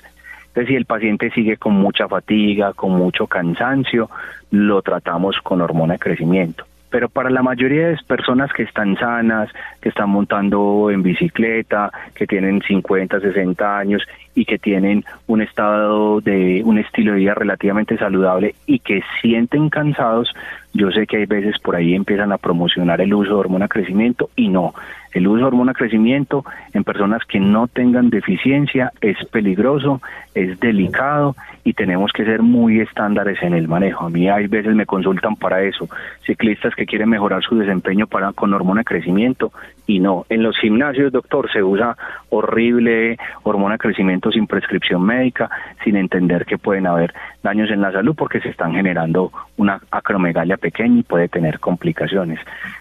[0.48, 4.10] Entonces, si el paciente sigue con mucha fatiga, con mucho cansancio,
[4.52, 9.50] lo tratamos con hormona de crecimiento pero para la mayoría de personas que están sanas,
[9.82, 14.04] que están montando en bicicleta, que tienen 50, 60 años
[14.36, 19.72] y que tienen un estado de un estilo de vida relativamente saludable y que sienten
[19.72, 20.32] cansados,
[20.72, 24.30] yo sé que hay veces por ahí empiezan a promocionar el uso de hormona crecimiento
[24.36, 24.76] y no,
[25.14, 30.02] El uso de hormona crecimiento en personas que no tengan deficiencia es peligroso,
[30.34, 34.06] es delicado y tenemos que ser muy estándares en el manejo.
[34.06, 35.88] A mí hay veces me consultan para eso,
[36.26, 39.52] ciclistas que quieren mejorar su desempeño para con hormona crecimiento
[39.86, 40.26] y no.
[40.30, 41.96] En los gimnasios, doctor, se usa
[42.30, 45.50] horrible hormona crecimiento sin prescripción médica,
[45.84, 50.58] sin entender que pueden haber daños en la salud porque se están generando una acromegalia
[50.58, 52.40] pequeña y puede tener complicaciones.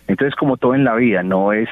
[0.08, 1.68] Entonces, como todo en la vida, no es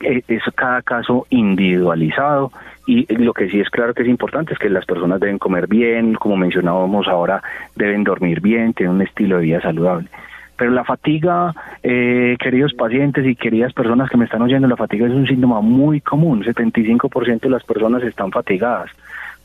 [0.00, 2.52] es cada caso individualizado
[2.86, 5.68] y lo que sí es claro que es importante es que las personas deben comer
[5.68, 7.42] bien, como mencionábamos ahora,
[7.76, 10.08] deben dormir bien, tener un estilo de vida saludable.
[10.56, 15.06] Pero la fatiga, eh, queridos pacientes y queridas personas que me están oyendo, la fatiga
[15.06, 16.44] es un síntoma muy común.
[16.44, 18.90] 75% de las personas están fatigadas.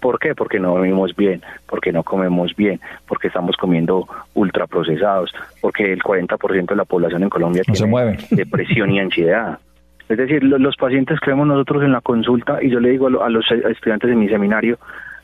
[0.01, 0.36] ¿Por qué?
[0.36, 6.65] Porque no dormimos bien, porque no comemos bien, porque estamos comiendo ultraprocesados, porque el 40%
[6.65, 9.60] de la población en Colombia tiene depresión y ansiedad.
[10.07, 13.45] Es decir, los pacientes creemos nosotros en la consulta y yo le digo a los
[13.49, 14.77] estudiantes de mi seminario,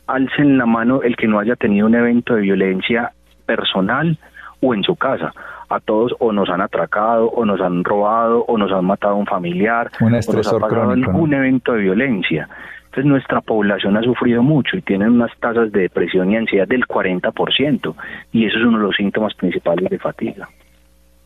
[0.06, 3.12] alcen la mano el que no haya tenido un evento de violencia
[3.46, 4.18] personal
[4.60, 5.32] o en su casa
[5.68, 9.16] a todos o nos han atracado o nos han robado o nos han matado a
[9.16, 12.48] un familiar un o crónico, un evento de violencia.
[12.84, 16.86] Entonces nuestra población ha sufrido mucho y tienen unas tasas de depresión y ansiedad del
[16.86, 17.94] 40%
[18.32, 20.48] y eso es uno de los síntomas principales de fatiga.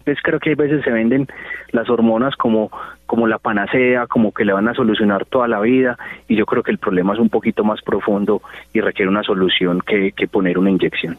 [0.06, 1.26] Entonces creo que a veces se venden
[1.72, 2.70] las hormonas como,
[3.06, 6.62] como la panacea, como que le van a solucionar toda la vida y yo creo
[6.62, 8.40] que el problema es un poquito más profundo
[8.72, 11.18] y requiere una solución que, que poner una inyección.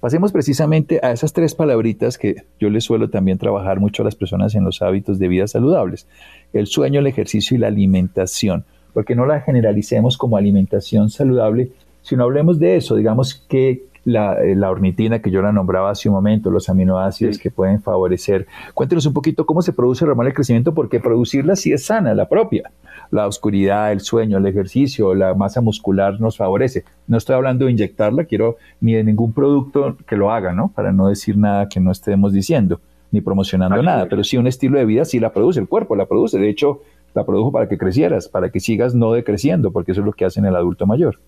[0.00, 4.16] Pasemos precisamente a esas tres palabritas que yo les suelo también trabajar mucho a las
[4.16, 6.06] personas en los hábitos de vida saludables.
[6.52, 8.66] El sueño, el ejercicio y la alimentación.
[8.92, 11.70] Porque no la generalicemos como alimentación saludable,
[12.02, 16.08] sino hablemos de eso, digamos que la, eh, la, ornitina que yo la nombraba hace
[16.08, 18.46] un momento, los aminoácidos que pueden favorecer.
[18.72, 22.14] Cuéntenos un poquito cómo se produce el hormona del crecimiento, porque producirla sí es sana,
[22.14, 22.70] la propia.
[23.10, 26.84] La oscuridad, el sueño, el ejercicio, la masa muscular nos favorece.
[27.08, 30.68] No estoy hablando de inyectarla, quiero ni de ningún producto que lo haga, ¿no?
[30.68, 34.78] Para no decir nada que no estemos diciendo, ni promocionando nada, pero sí un estilo
[34.78, 36.38] de vida sí la produce, el cuerpo la produce.
[36.38, 36.80] De hecho,
[37.12, 40.24] la produjo para que crecieras, para que sigas no decreciendo, porque eso es lo que
[40.24, 41.18] hace en el adulto mayor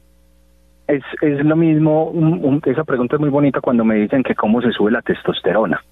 [0.88, 2.12] es, es lo mismo,
[2.64, 5.82] esa pregunta es muy bonita cuando me dicen que cómo se sube la testosterona,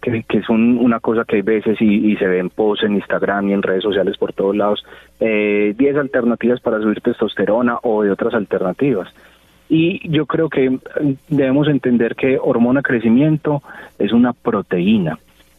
[0.00, 3.48] que, que es una cosa que hay veces y, se ve en posts en Instagram
[3.48, 4.84] y en redes sociales por todos lados,
[5.18, 9.12] 10 eh, alternativas para subir testosterona o de otras alternativas.
[9.68, 10.78] Y yo creo que
[11.28, 13.60] debemos entender que hormona crecimiento
[13.98, 15.18] es una proteína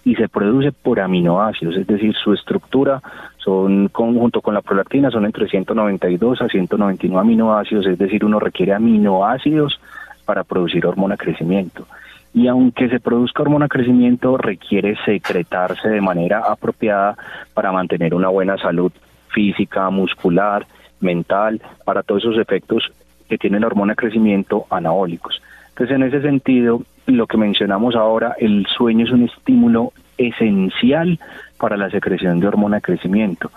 [0.10, 3.00] y se produce por aminoácidos, es decir, su estructura
[3.38, 8.74] son junto con la prolactina son entre 192 a 199 aminoácidos, es decir, uno requiere
[8.74, 9.80] aminoácidos
[10.26, 11.86] para producir hormona crecimiento.
[12.34, 17.16] Y aunque se produzca hormona crecimiento, requiere secretarse de manera apropiada
[17.54, 18.92] para mantener una buena salud
[19.28, 20.66] física, muscular,
[21.02, 22.92] mental, para todos esos efectos
[23.28, 25.40] que tiene la hormona crecimiento anabólicos.
[25.70, 26.82] Entonces, en ese sentido,
[27.18, 31.20] lo que mencionamos ahora, el sueño es un estímulo esencial
[31.58, 33.52] para la secreción de hormona de crecimiento.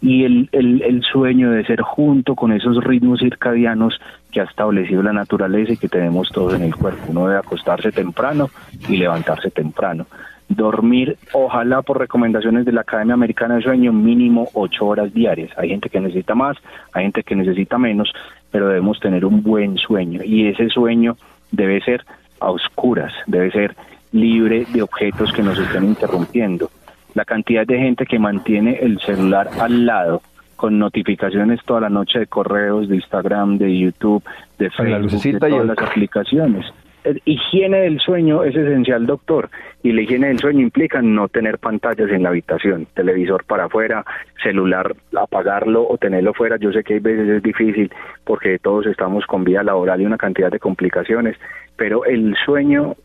[0.00, 5.12] Y el, el, sueño debe ser junto con esos ritmos circadianos que ha establecido la
[5.12, 7.06] naturaleza y que tenemos todos en el cuerpo.
[7.08, 8.48] Uno debe acostarse temprano
[8.88, 10.06] y levantarse temprano.
[10.48, 15.50] Dormir, ojalá por recomendaciones de la Academia Americana de Sueño, mínimo ocho horas diarias.
[15.58, 16.56] Hay gente que necesita más,
[16.92, 18.12] hay gente que necesita menos,
[18.52, 20.22] pero debemos tener un buen sueño.
[20.24, 21.16] Y ese sueño
[21.50, 22.04] debe ser
[22.40, 23.76] a oscuras, debe ser
[24.12, 26.70] libre de objetos que nos estén interrumpiendo.
[27.14, 30.22] La cantidad de gente que mantiene el celular al lado
[30.56, 34.24] con notificaciones toda la noche de correos, de Instagram, de YouTube,
[34.58, 36.66] de Facebook, de todas las aplicaciones.
[37.24, 39.50] Higiene del sueño es esencial, doctor,
[39.82, 44.04] y la higiene del sueño implica no tener pantallas en la habitación, televisor para afuera,
[44.42, 46.56] celular apagarlo o tenerlo fuera.
[46.56, 47.90] Yo sé que hay veces es difícil
[48.24, 51.36] porque todos estamos con vida laboral y una cantidad de complicaciones,
[51.76, 52.96] pero el sueño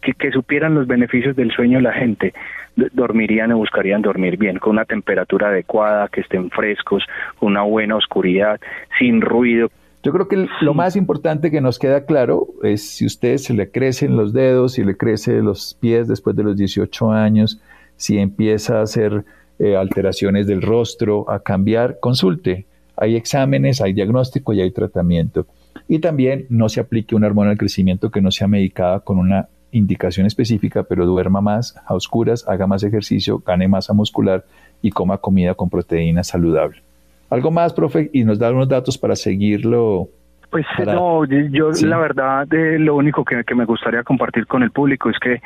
[0.00, 2.32] que, supieran los beneficios del sueño la gente,
[2.76, 7.04] dormirían o buscarían dormir bien, con una temperatura adecuada, que estén frescos,
[7.40, 8.60] una buena oscuridad,
[8.98, 9.70] sin ruido.
[10.02, 13.70] Yo creo que lo más importante que nos queda claro es si usted se le
[13.70, 17.60] crecen los dedos, si le crecen los pies después de los 18 años,
[17.96, 19.24] si empieza a hacer
[19.58, 22.66] eh, alteraciones del rostro, a cambiar, consulte.
[22.96, 25.46] Hay exámenes, hay diagnóstico y hay tratamiento.
[25.88, 29.48] Y también no se aplique una hormona del crecimiento que no sea medicada con una
[29.72, 34.44] indicación específica, pero duerma más a oscuras, haga más ejercicio, gane masa muscular
[34.80, 36.87] y coma comida con proteína saludable.
[37.30, 40.08] Algo más, profe, y nos da unos datos para seguirlo
[40.50, 44.70] Pues no, yo la verdad eh, lo único que, que, me gustaría compartir con el
[44.70, 45.42] público es que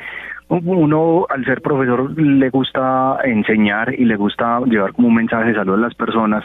[0.49, 5.55] uno al ser profesor le gusta enseñar y le gusta llevar como un mensaje de
[5.55, 6.43] salud a las personas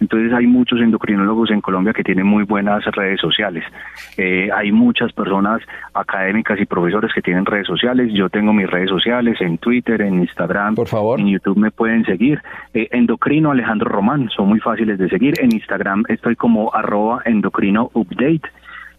[0.00, 3.64] entonces hay muchos endocrinólogos en Colombia que tienen muy buenas redes sociales.
[4.16, 5.60] Eh, hay muchas personas
[5.92, 8.10] académicas y profesores que tienen redes sociales.
[8.12, 12.04] Yo tengo mis redes sociales en Twitter, en Instagram, por favor, en YouTube me pueden
[12.04, 12.40] seguir.
[12.72, 15.34] Eh, endocrino Alejandro Román, son muy fáciles de seguir.
[15.40, 18.48] En Instagram estoy como arroba endocrino update.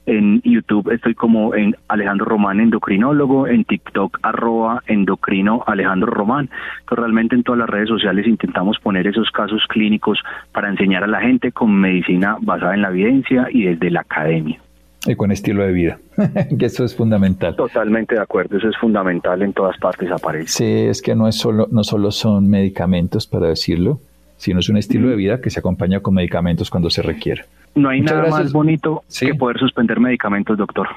[0.06, 6.50] En YouTube estoy como en Alejandro Román endocrinólogo, en TikTok arroba endocrino Alejandro Román.
[6.80, 10.20] Entonces realmente en todas las redes sociales intentamos poner esos casos clínicos
[10.52, 14.60] para enseñar a la gente con medicina basada en la evidencia y desde la academia.
[15.08, 16.00] Y con estilo de vida,
[16.60, 17.56] que eso es fundamental.
[17.56, 20.48] Totalmente de acuerdo, eso es fundamental, en todas partes aparece.
[20.48, 24.00] Sí, es que no, es solo, no solo son medicamentos, para decirlo,
[24.42, 27.44] sino es un estilo de vida que se acompaña con medicamentos cuando se requiere.
[27.76, 30.88] No hay nada más bonito que poder suspender medicamentos, doctor.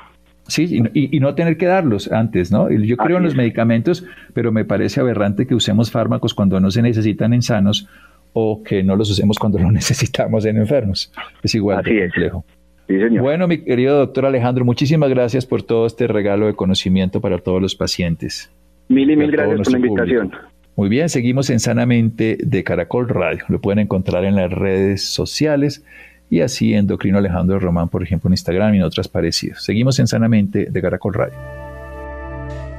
[0.46, 2.70] Sí, y, no tener que darlos antes, ¿no?
[2.70, 6.80] Yo creo en los medicamentos, pero me parece aberrante que usemos fármacos cuando no se
[6.80, 7.86] necesitan en sanos
[8.32, 11.12] o que no los usemos cuando lo necesitamos en enfermos.
[11.42, 12.44] Es igual de complejo.
[12.88, 13.22] Sí, señor.
[13.22, 17.60] Bueno, mi querido doctor Alejandro, muchísimas gracias por todo este regalo de conocimiento para todos
[17.60, 18.50] los pacientes.
[18.88, 20.32] Mil y mil gracias por la invitación.
[20.76, 23.44] Muy bien, seguimos en Sanamente de Caracol Radio.
[23.48, 25.84] Lo pueden encontrar en las redes sociales
[26.30, 29.62] y así Endocrino Alejandro Román, por ejemplo, en Instagram y en otras parecidas.
[29.62, 31.38] Seguimos en Sanamente de Caracol Radio.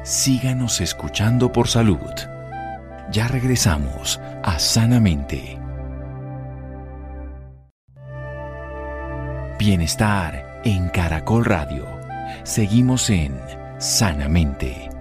[0.04, 1.98] Síganos escuchando por salud.
[3.12, 5.58] Ya regresamos a Sanamente.
[9.58, 11.86] Bienestar en Caracol Radio.
[12.44, 13.32] Seguimos en
[13.78, 14.95] Sanamente.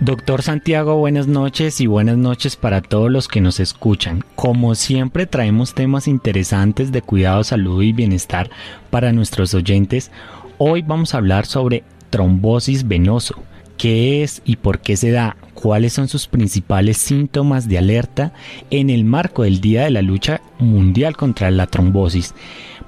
[0.00, 4.22] Doctor Santiago, buenas noches y buenas noches para todos los que nos escuchan.
[4.36, 8.48] Como siempre traemos temas interesantes de cuidado, salud y bienestar
[8.90, 10.12] para nuestros oyentes.
[10.56, 13.42] Hoy vamos a hablar sobre trombosis venoso.
[13.76, 15.36] ¿Qué es y por qué se da?
[15.54, 18.32] ¿Cuáles son sus principales síntomas de alerta
[18.70, 22.34] en el marco del Día de la Lucha Mundial contra la Trombosis?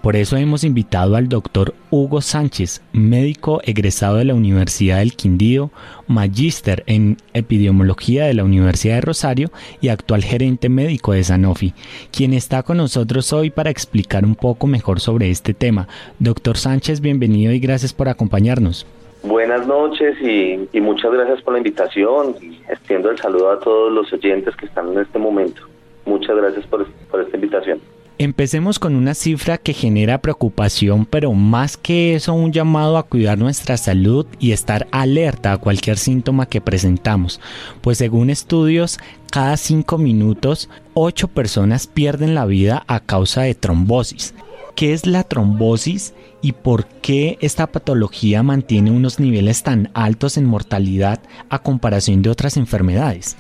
[0.03, 5.71] Por eso hemos invitado al doctor Hugo Sánchez, médico egresado de la Universidad del Quindío,
[6.07, 9.51] magíster en epidemiología de la Universidad de Rosario
[9.83, 11.75] y actual gerente médico de Sanofi,
[12.17, 15.87] quien está con nosotros hoy para explicar un poco mejor sobre este tema.
[16.19, 18.87] Doctor Sánchez, bienvenido y gracias por acompañarnos.
[19.23, 22.37] Buenas noches y, muchas gracias por la invitación
[22.71, 25.61] extiendo el saludo a todos los oyentes que están en este momento.
[26.07, 26.87] Muchas gracias por
[27.21, 27.81] esta invitación.
[28.23, 33.39] Empecemos con una cifra que genera preocupación, pero más que eso un llamado a cuidar
[33.39, 37.41] nuestra salud y estar alerta a cualquier síntoma que presentamos,
[37.81, 38.99] pues según estudios,
[39.33, 44.35] cada cinco minutos, ocho personas pierden la vida a causa de trombosis.
[44.77, 50.45] ¿Qué es la trombosis y por qué esta patología mantiene unos niveles tan altos en
[50.45, 53.39] mortalidad a comparación de otras enfermedades?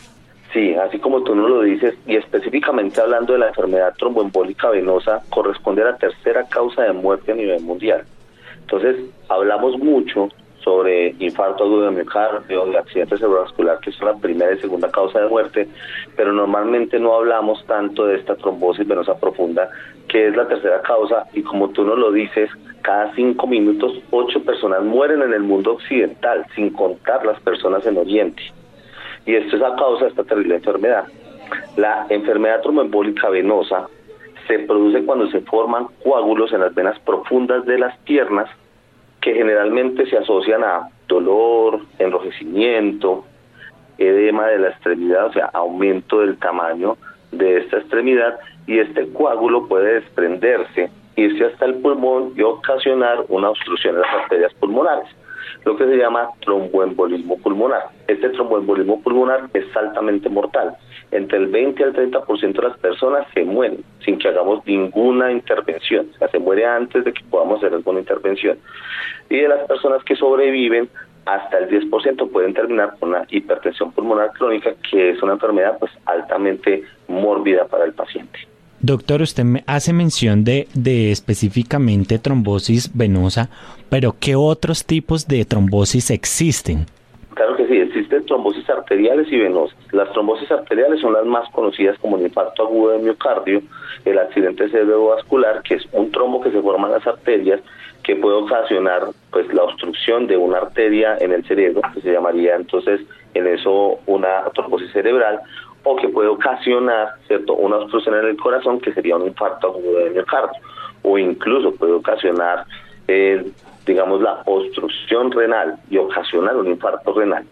[0.53, 5.23] Sí, así como tú nos lo dices, y específicamente hablando de la enfermedad tromboembólica venosa,
[5.31, 8.03] corresponde a la tercera causa de muerte a nivel mundial.
[8.63, 8.97] Entonces,
[9.29, 10.29] hablamos mucho
[10.65, 15.21] sobre infarto agudo de miocardio, de accidente cerebrovascular, que es la primera y segunda causa
[15.21, 15.69] de muerte,
[16.17, 19.71] pero normalmente no hablamos tanto de esta trombosis venosa profunda,
[20.09, 22.51] que es la tercera causa, y como tú nos lo dices,
[22.83, 27.99] cada cinco minutos ocho personas mueren en el mundo occidental, sin contar las personas en
[27.99, 28.43] Oriente
[29.27, 31.05] y esto es a causa de esta terrible enfermedad.
[31.77, 33.89] La enfermedad tromboembólica venosa
[34.47, 38.49] se produce cuando se forman coágulos en las venas profundas de las piernas
[39.21, 43.25] que generalmente se asocian a dolor, enrojecimiento,
[43.99, 46.97] edema de la extremidad, o sea, aumento del tamaño
[47.33, 53.51] de esta extremidad y este coágulo puede desprenderse, irse hasta el pulmón y ocasionar una
[53.51, 55.09] obstrucción de las arterias pulmonares
[55.65, 57.89] lo que se llama tromboembolismo pulmonar.
[58.09, 60.77] Este tromboembolismo pulmonar es altamente mortal.
[61.11, 66.09] Entre el 20 al 30% de las personas se mueren sin que hagamos ninguna intervención.
[66.15, 68.59] O sea, se muere antes de que podamos hacer alguna intervención.
[69.29, 70.89] Y de las personas que sobreviven,
[71.27, 75.93] hasta el 10% pueden terminar con una hipertensión pulmonar crónica, que es una enfermedad pues
[76.07, 78.39] altamente mórbida para el paciente.
[78.83, 83.51] Doctor, usted me hace mención de, de específicamente trombosis venosa,
[83.91, 86.87] pero ¿qué otros tipos de trombosis existen?
[87.35, 89.77] Claro que sí, existen trombosis arteriales y venosas.
[89.93, 93.63] Las trombosis arteriales son las más conocidas como el infarto agudo de miocardio,
[94.07, 97.61] el accidente cerebrovascular, que es un trombo que se forma en las arterias
[98.03, 102.57] que puede ocasionar pues la obstrucción de una arteria en el cerebro, que se llamaría
[102.57, 103.03] entonces
[103.35, 105.41] en eso una trombosis cerebral,
[105.85, 109.99] o que puede ocasionar cierto una obstrucción en el corazón que sería un infarto agudo
[109.99, 110.61] de miocardio
[111.03, 112.65] o incluso puede ocasionar
[113.09, 113.51] eh,
[113.87, 117.45] digamos la obstrucción renal y ocasionar un infarto renal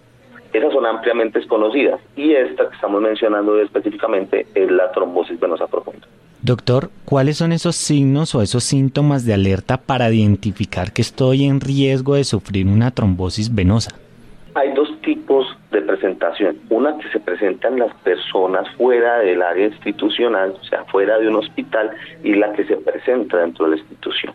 [0.53, 6.07] esas son ampliamente desconocidas y esta que estamos mencionando específicamente es la trombosis venosa profunda.
[6.41, 11.61] Doctor, ¿cuáles son esos signos o esos síntomas de alerta para identificar que estoy en
[11.61, 13.91] riesgo de sufrir una trombosis venosa?
[14.55, 14.88] Hay dos
[15.71, 16.59] de presentación.
[16.71, 21.29] Una que se presenta en las personas fuera del área institucional, o sea, fuera de
[21.29, 21.91] un hospital,
[22.23, 24.35] y la que se presenta dentro de la institución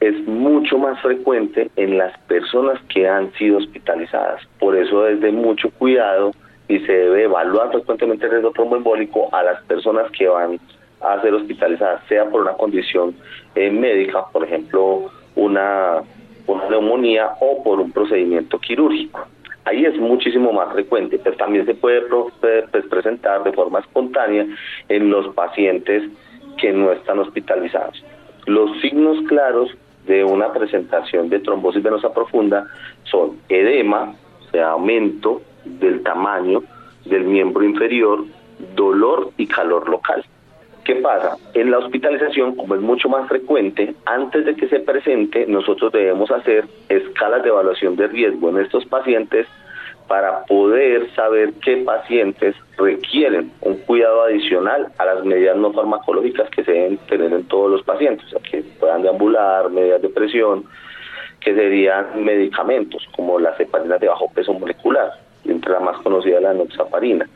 [0.00, 4.42] es mucho más frecuente en las personas que han sido hospitalizadas.
[4.58, 6.32] Por eso es de mucho cuidado
[6.68, 10.60] y se debe evaluar frecuentemente el riesgo tromboembólico a las personas que van
[11.00, 13.14] a ser hospitalizadas, sea por una condición
[13.54, 16.02] eh, médica, por ejemplo, una,
[16.46, 19.26] una neumonía o por un procedimiento quirúrgico.
[19.68, 24.46] Ahí es muchísimo más frecuente, pero también se puede pues, presentar de forma espontánea
[24.88, 26.04] en los pacientes
[26.56, 28.02] que no están hospitalizados.
[28.46, 29.70] Los signos claros
[30.06, 32.66] de una presentación de trombosis venosa profunda
[33.04, 34.14] son edema,
[34.46, 36.62] o sea, aumento del tamaño
[37.04, 38.24] del miembro inferior,
[38.74, 40.24] dolor y calor local.
[40.88, 41.36] ¿Qué pasa?
[41.52, 46.30] En la hospitalización, como es mucho más frecuente, antes de que se presente, nosotros debemos
[46.30, 49.46] hacer escalas de evaluación de riesgo en estos pacientes
[50.06, 56.64] para poder saber qué pacientes requieren un cuidado adicional a las medidas no farmacológicas que
[56.64, 60.64] se deben tener en todos los pacientes, o sea, que puedan deambular, medidas de presión,
[61.38, 65.12] que serían medicamentos como las heparinas de bajo peso molecular,
[65.44, 67.28] entre la más conocida la noxaparina.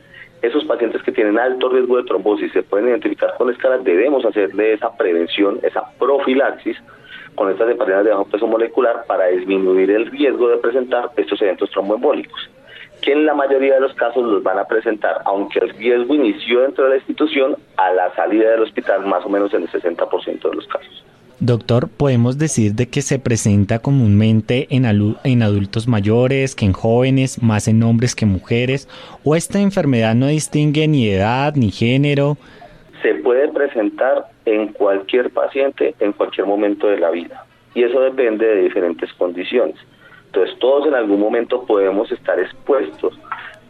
[0.43, 4.75] Esos pacientes que tienen alto riesgo de trombosis se pueden identificar con escalas, debemos hacerle
[4.75, 6.77] esa prevención, esa profilaxis
[7.35, 11.71] con estas heparinas de bajo peso molecular para disminuir el riesgo de presentar estos eventos
[11.71, 12.51] tromboembólicos
[13.03, 16.61] que en la mayoría de los casos los van a presentar, aunque el riesgo inició
[16.61, 20.49] dentro de la institución, a la salida del hospital más o menos en el 60%
[20.49, 21.05] de los casos.
[21.45, 27.43] Doctor, ¿podemos decir de que se presenta comúnmente en, en adultos mayores que en jóvenes,
[27.43, 28.89] más en hombres que mujeres?
[29.25, 32.37] ¿O esta enfermedad no distingue ni edad ni género?
[33.03, 38.47] Se puede presentar en cualquier paciente en cualquier momento de la vida y eso depende
[38.47, 39.75] de diferentes condiciones.
[40.27, 43.19] Entonces todos en algún momento podemos estar expuestos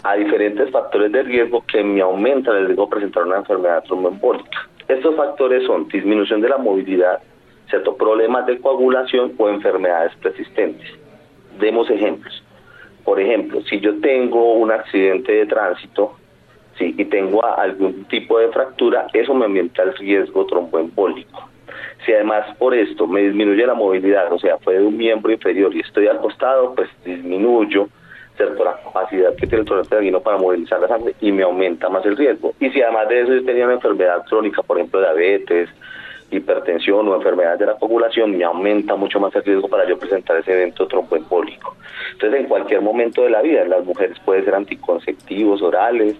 [0.04, 4.68] a diferentes factores de riesgo que me aumentan el riesgo de presentar una enfermedad tromboembólica.
[4.88, 7.22] Estos factores son disminución de la movilidad,
[7.72, 10.88] ciertos problemas de coagulación o enfermedades persistentes.
[11.58, 12.44] Demos ejemplos.
[13.02, 16.14] Por ejemplo, si yo tengo un accidente de tránsito
[16.78, 21.48] sí, y tengo algún tipo de fractura, eso me aumenta el riesgo tromboembólico.
[22.04, 25.74] Si además por esto me disminuye la movilidad, o sea, fue de un miembro inferior
[25.74, 27.88] y estoy acostado, pues disminuyo
[28.36, 28.64] ¿cierto?
[28.64, 32.04] la capacidad que tiene el torrente sanguíneo para movilizar la sangre y me aumenta más
[32.04, 32.52] el riesgo.
[32.60, 35.70] Y si además de eso yo tenía una enfermedad crónica, por ejemplo, diabetes,
[36.32, 40.36] hipertensión o enfermedad de la coagulación, me aumenta mucho más el riesgo para yo presentar
[40.38, 41.76] ese evento tromboembólico.
[42.12, 46.16] Entonces, en cualquier momento de la vida, las mujeres pueden ser anticonceptivos orales,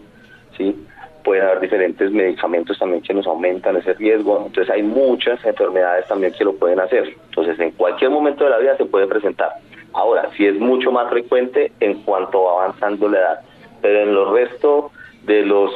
[0.57, 0.77] ¿sí?
[1.23, 4.45] pueden haber diferentes medicamentos también que nos aumentan ese riesgo.
[4.47, 7.15] Entonces hay muchas enfermedades también que lo pueden hacer.
[7.29, 9.53] Entonces en cualquier momento de la vida se puede presentar.
[9.93, 13.41] Ahora, si es mucho más frecuente en cuanto va avanzando la edad.
[13.81, 14.91] Pero en los resto
[15.25, 15.71] de los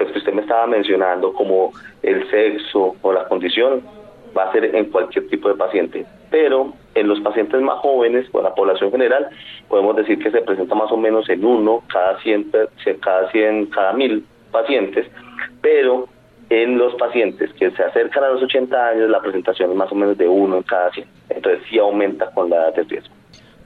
[0.00, 1.72] pues, que usted me estaba mencionando, como
[2.02, 3.82] el sexo o la condición,
[4.36, 6.06] va a ser en cualquier tipo de paciente.
[6.30, 9.28] Pero en los pacientes más jóvenes o en la población general,
[9.68, 12.50] podemos decir que se presenta más o menos en uno cada 100,
[13.00, 15.06] cada 100, cada mil pacientes,
[15.60, 16.08] pero
[16.48, 19.94] en los pacientes que se acercan a los 80 años la presentación es más o
[19.94, 21.06] menos de uno en cada 100.
[21.28, 23.14] Entonces sí aumenta con la edad de riesgo.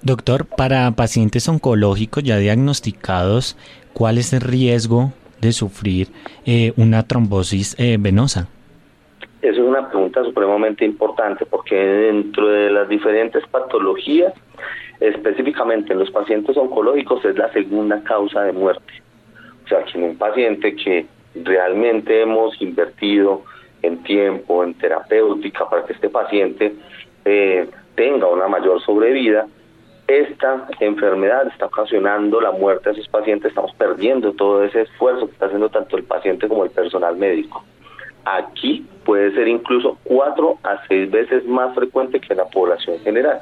[0.02, 3.56] Doctor, para pacientes oncológicos ya diagnosticados,
[3.92, 5.12] ¿cuál es el riesgo
[5.44, 6.08] de sufrir
[6.44, 8.48] eh, una trombosis eh, venosa?
[9.40, 14.32] Esa es una pregunta supremamente importante porque dentro de las diferentes patologías,
[15.00, 18.92] específicamente en los pacientes oncológicos, es la segunda causa de muerte.
[19.64, 23.42] O sea, que en un paciente que realmente hemos invertido
[23.82, 26.74] en tiempo, en terapéutica, para que este paciente
[27.24, 29.46] eh, tenga una mayor sobrevida,
[30.06, 35.32] esta enfermedad está ocasionando la muerte de esos pacientes, estamos perdiendo todo ese esfuerzo que
[35.32, 37.64] está haciendo tanto el paciente como el personal médico.
[38.24, 43.40] Aquí puede ser incluso cuatro a seis veces más frecuente que en la población general.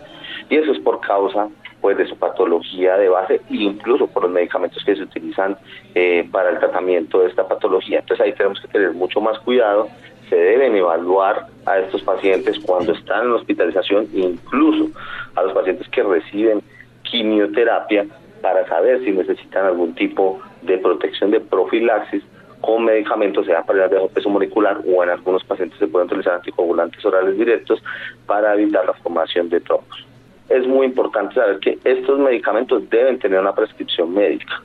[0.50, 1.48] Y eso es por causa
[1.80, 5.56] pues de su patología de base e incluso por los medicamentos que se utilizan
[5.96, 7.98] eh, para el tratamiento de esta patología.
[7.98, 9.88] Entonces ahí tenemos que tener mucho más cuidado,
[10.32, 14.88] se deben evaluar a estos pacientes cuando están en hospitalización, incluso
[15.34, 16.62] a los pacientes que reciben
[17.02, 18.06] quimioterapia
[18.40, 22.22] para saber si necesitan algún tipo de protección de profilaxis
[22.62, 26.36] con medicamentos, sea para el bajo peso molecular o en algunos pacientes se pueden utilizar
[26.36, 27.82] anticoagulantes orales directos
[28.24, 30.06] para evitar la formación de trombos.
[30.48, 34.62] Es muy importante saber que estos medicamentos deben tener una prescripción médica,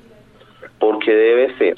[0.80, 1.76] porque debe ser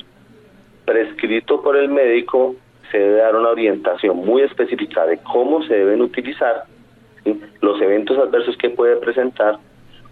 [0.85, 2.55] prescrito por el médico,
[2.91, 6.63] se debe dar una orientación muy específica de cómo se deben utilizar,
[7.61, 9.57] los eventos adversos que puede presentar,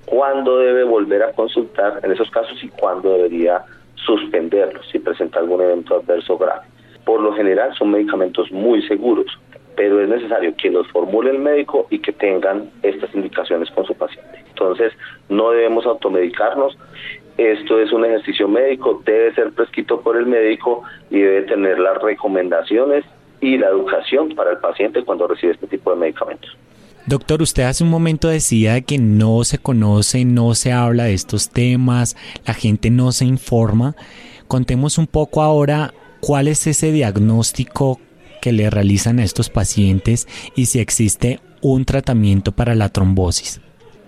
[0.05, 3.63] cuándo debe volver a consultar en esos casos y cuándo debería
[3.95, 6.65] suspenderlos si presenta algún evento adverso grave.
[7.05, 9.27] Por lo general son medicamentos muy seguros,
[9.75, 13.93] pero es necesario que los formule el médico y que tengan estas indicaciones con su
[13.93, 14.43] paciente.
[14.49, 14.91] Entonces,
[15.29, 16.77] no debemos automedicarnos.
[17.37, 22.01] Esto es un ejercicio médico, debe ser prescrito por el médico y debe tener las
[22.01, 23.05] recomendaciones
[23.41, 26.57] y la educación para el paciente cuando recibe este tipo de medicamentos.
[27.05, 31.49] Doctor, usted hace un momento decía que no se conoce, no se habla de estos
[31.49, 33.95] temas, la gente no se informa.
[34.47, 37.99] Contemos un poco ahora cuál es ese diagnóstico
[38.41, 43.61] que le realizan a estos pacientes y si existe un tratamiento para la trombosis.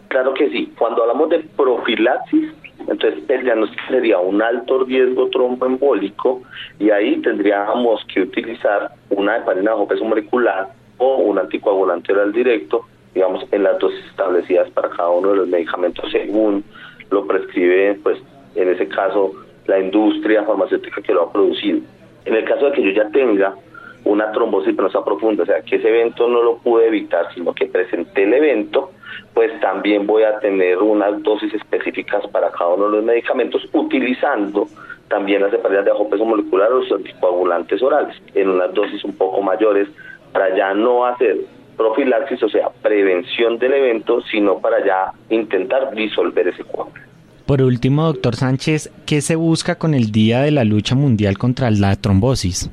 [0.09, 0.73] Claro que sí.
[0.77, 2.51] Cuando hablamos de profilaxis,
[2.87, 6.41] entonces el diagnóstico sería un alto riesgo tromboembólico
[6.79, 12.85] y ahí tendríamos que utilizar una heparina bajo peso molecular o un anticoagulante oral directo,
[13.13, 16.63] digamos, en las dosis establecidas para cada uno de los medicamentos según
[17.09, 18.19] lo prescribe, pues,
[18.55, 19.33] en ese caso,
[19.65, 21.79] la industria farmacéutica que lo ha producido.
[22.25, 23.55] En el caso de que yo ya tenga
[24.03, 27.65] una trombosis venosa profunda, o sea, que ese evento no lo pude evitar, sino que
[27.65, 28.91] presenté el evento,
[29.33, 34.67] pues también voy a tener unas dosis específicas para cada uno de los medicamentos, utilizando
[35.07, 39.13] también las hepatitis de bajo peso molecular o los anticoagulantes orales, en unas dosis un
[39.13, 39.87] poco mayores
[40.31, 41.37] para ya no hacer
[41.77, 47.01] profilaxis, o sea, prevención del evento, sino para ya intentar disolver ese cuadro.
[47.45, 51.71] Por último, doctor Sánchez, ¿qué se busca con el Día de la Lucha Mundial contra
[51.71, 52.69] la Trombosis?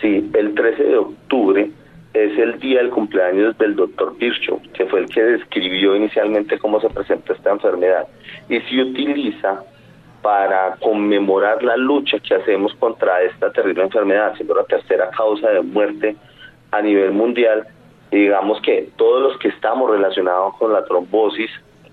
[0.00, 1.70] Sí, el 13 de octubre
[2.24, 6.80] es el día del cumpleaños del doctor Virchow, que fue el que describió inicialmente cómo
[6.80, 8.06] se presenta esta enfermedad.
[8.48, 9.62] Y se utiliza
[10.22, 15.60] para conmemorar la lucha que hacemos contra esta terrible enfermedad, siendo la tercera causa de
[15.60, 16.16] muerte
[16.70, 17.66] a nivel mundial,
[18.10, 21.50] digamos que todos los que estamos relacionados con la trombosis,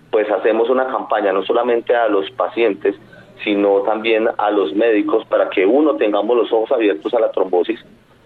[0.10, 2.96] pues hacemos una campaña no solamente a los pacientes,
[3.44, 7.84] sino también a los médicos para que uno tengamos los ojos abiertos a la trombosis,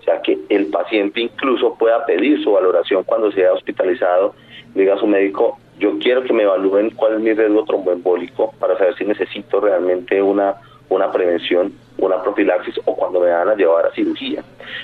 [0.08, 4.34] sea que el paciente incluso pueda pedir su valoración cuando sea hospitalizado,
[4.74, 8.78] diga a su médico, yo quiero que me evalúen cuál es mi riesgo tromboembólico para
[8.78, 10.55] saber si necesito realmente una,
[10.89, 14.43] una prevención una profilaxis o cuando me van a llevar a cirugía.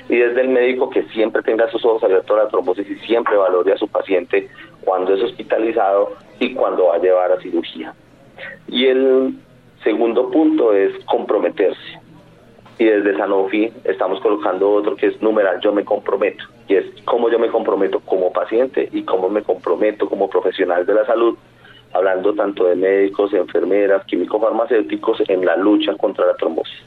[0.10, 3.38] Y desde el médico que siempre tenga sus ojos abiertos a la trombosis y siempre
[3.38, 4.50] valore a su paciente
[4.84, 7.94] cuando es hospitalizado y cuando va a llevar a cirugía.
[8.68, 9.36] Y el
[9.84, 12.03] segundo punto es comprometerse.
[12.80, 16.44] Y desde Sanofi estamos colocando otro que es numeral yo me comprometo.
[16.68, 20.94] Y es cómo yo me comprometo como paciente y cómo me comprometo como profesional de
[20.94, 21.38] la salud
[21.94, 26.82] hablando tanto de médicos, enfermeras, químicos farmacéuticos en la lucha contra la trombosis.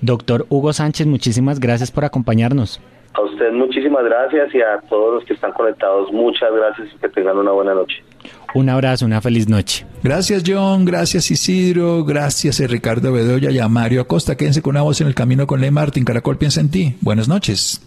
[0.00, 2.80] Doctor Hugo Sánchez, muchísimas gracias por acompañarnos.
[3.14, 7.08] A usted muchísimas gracias y a todos los que están conectados, muchas gracias y que
[7.08, 8.02] tengan una buena noche.
[8.54, 9.86] Un abrazo, una feliz noche.
[10.02, 14.36] Gracias John, gracias Isidro, gracias a Ricardo Bedoya y a Mario Acosta.
[14.36, 16.04] Quédense con una voz en el camino con Ley Martín.
[16.04, 16.96] Caracol piensa en ti.
[17.00, 17.80] Buenas noches.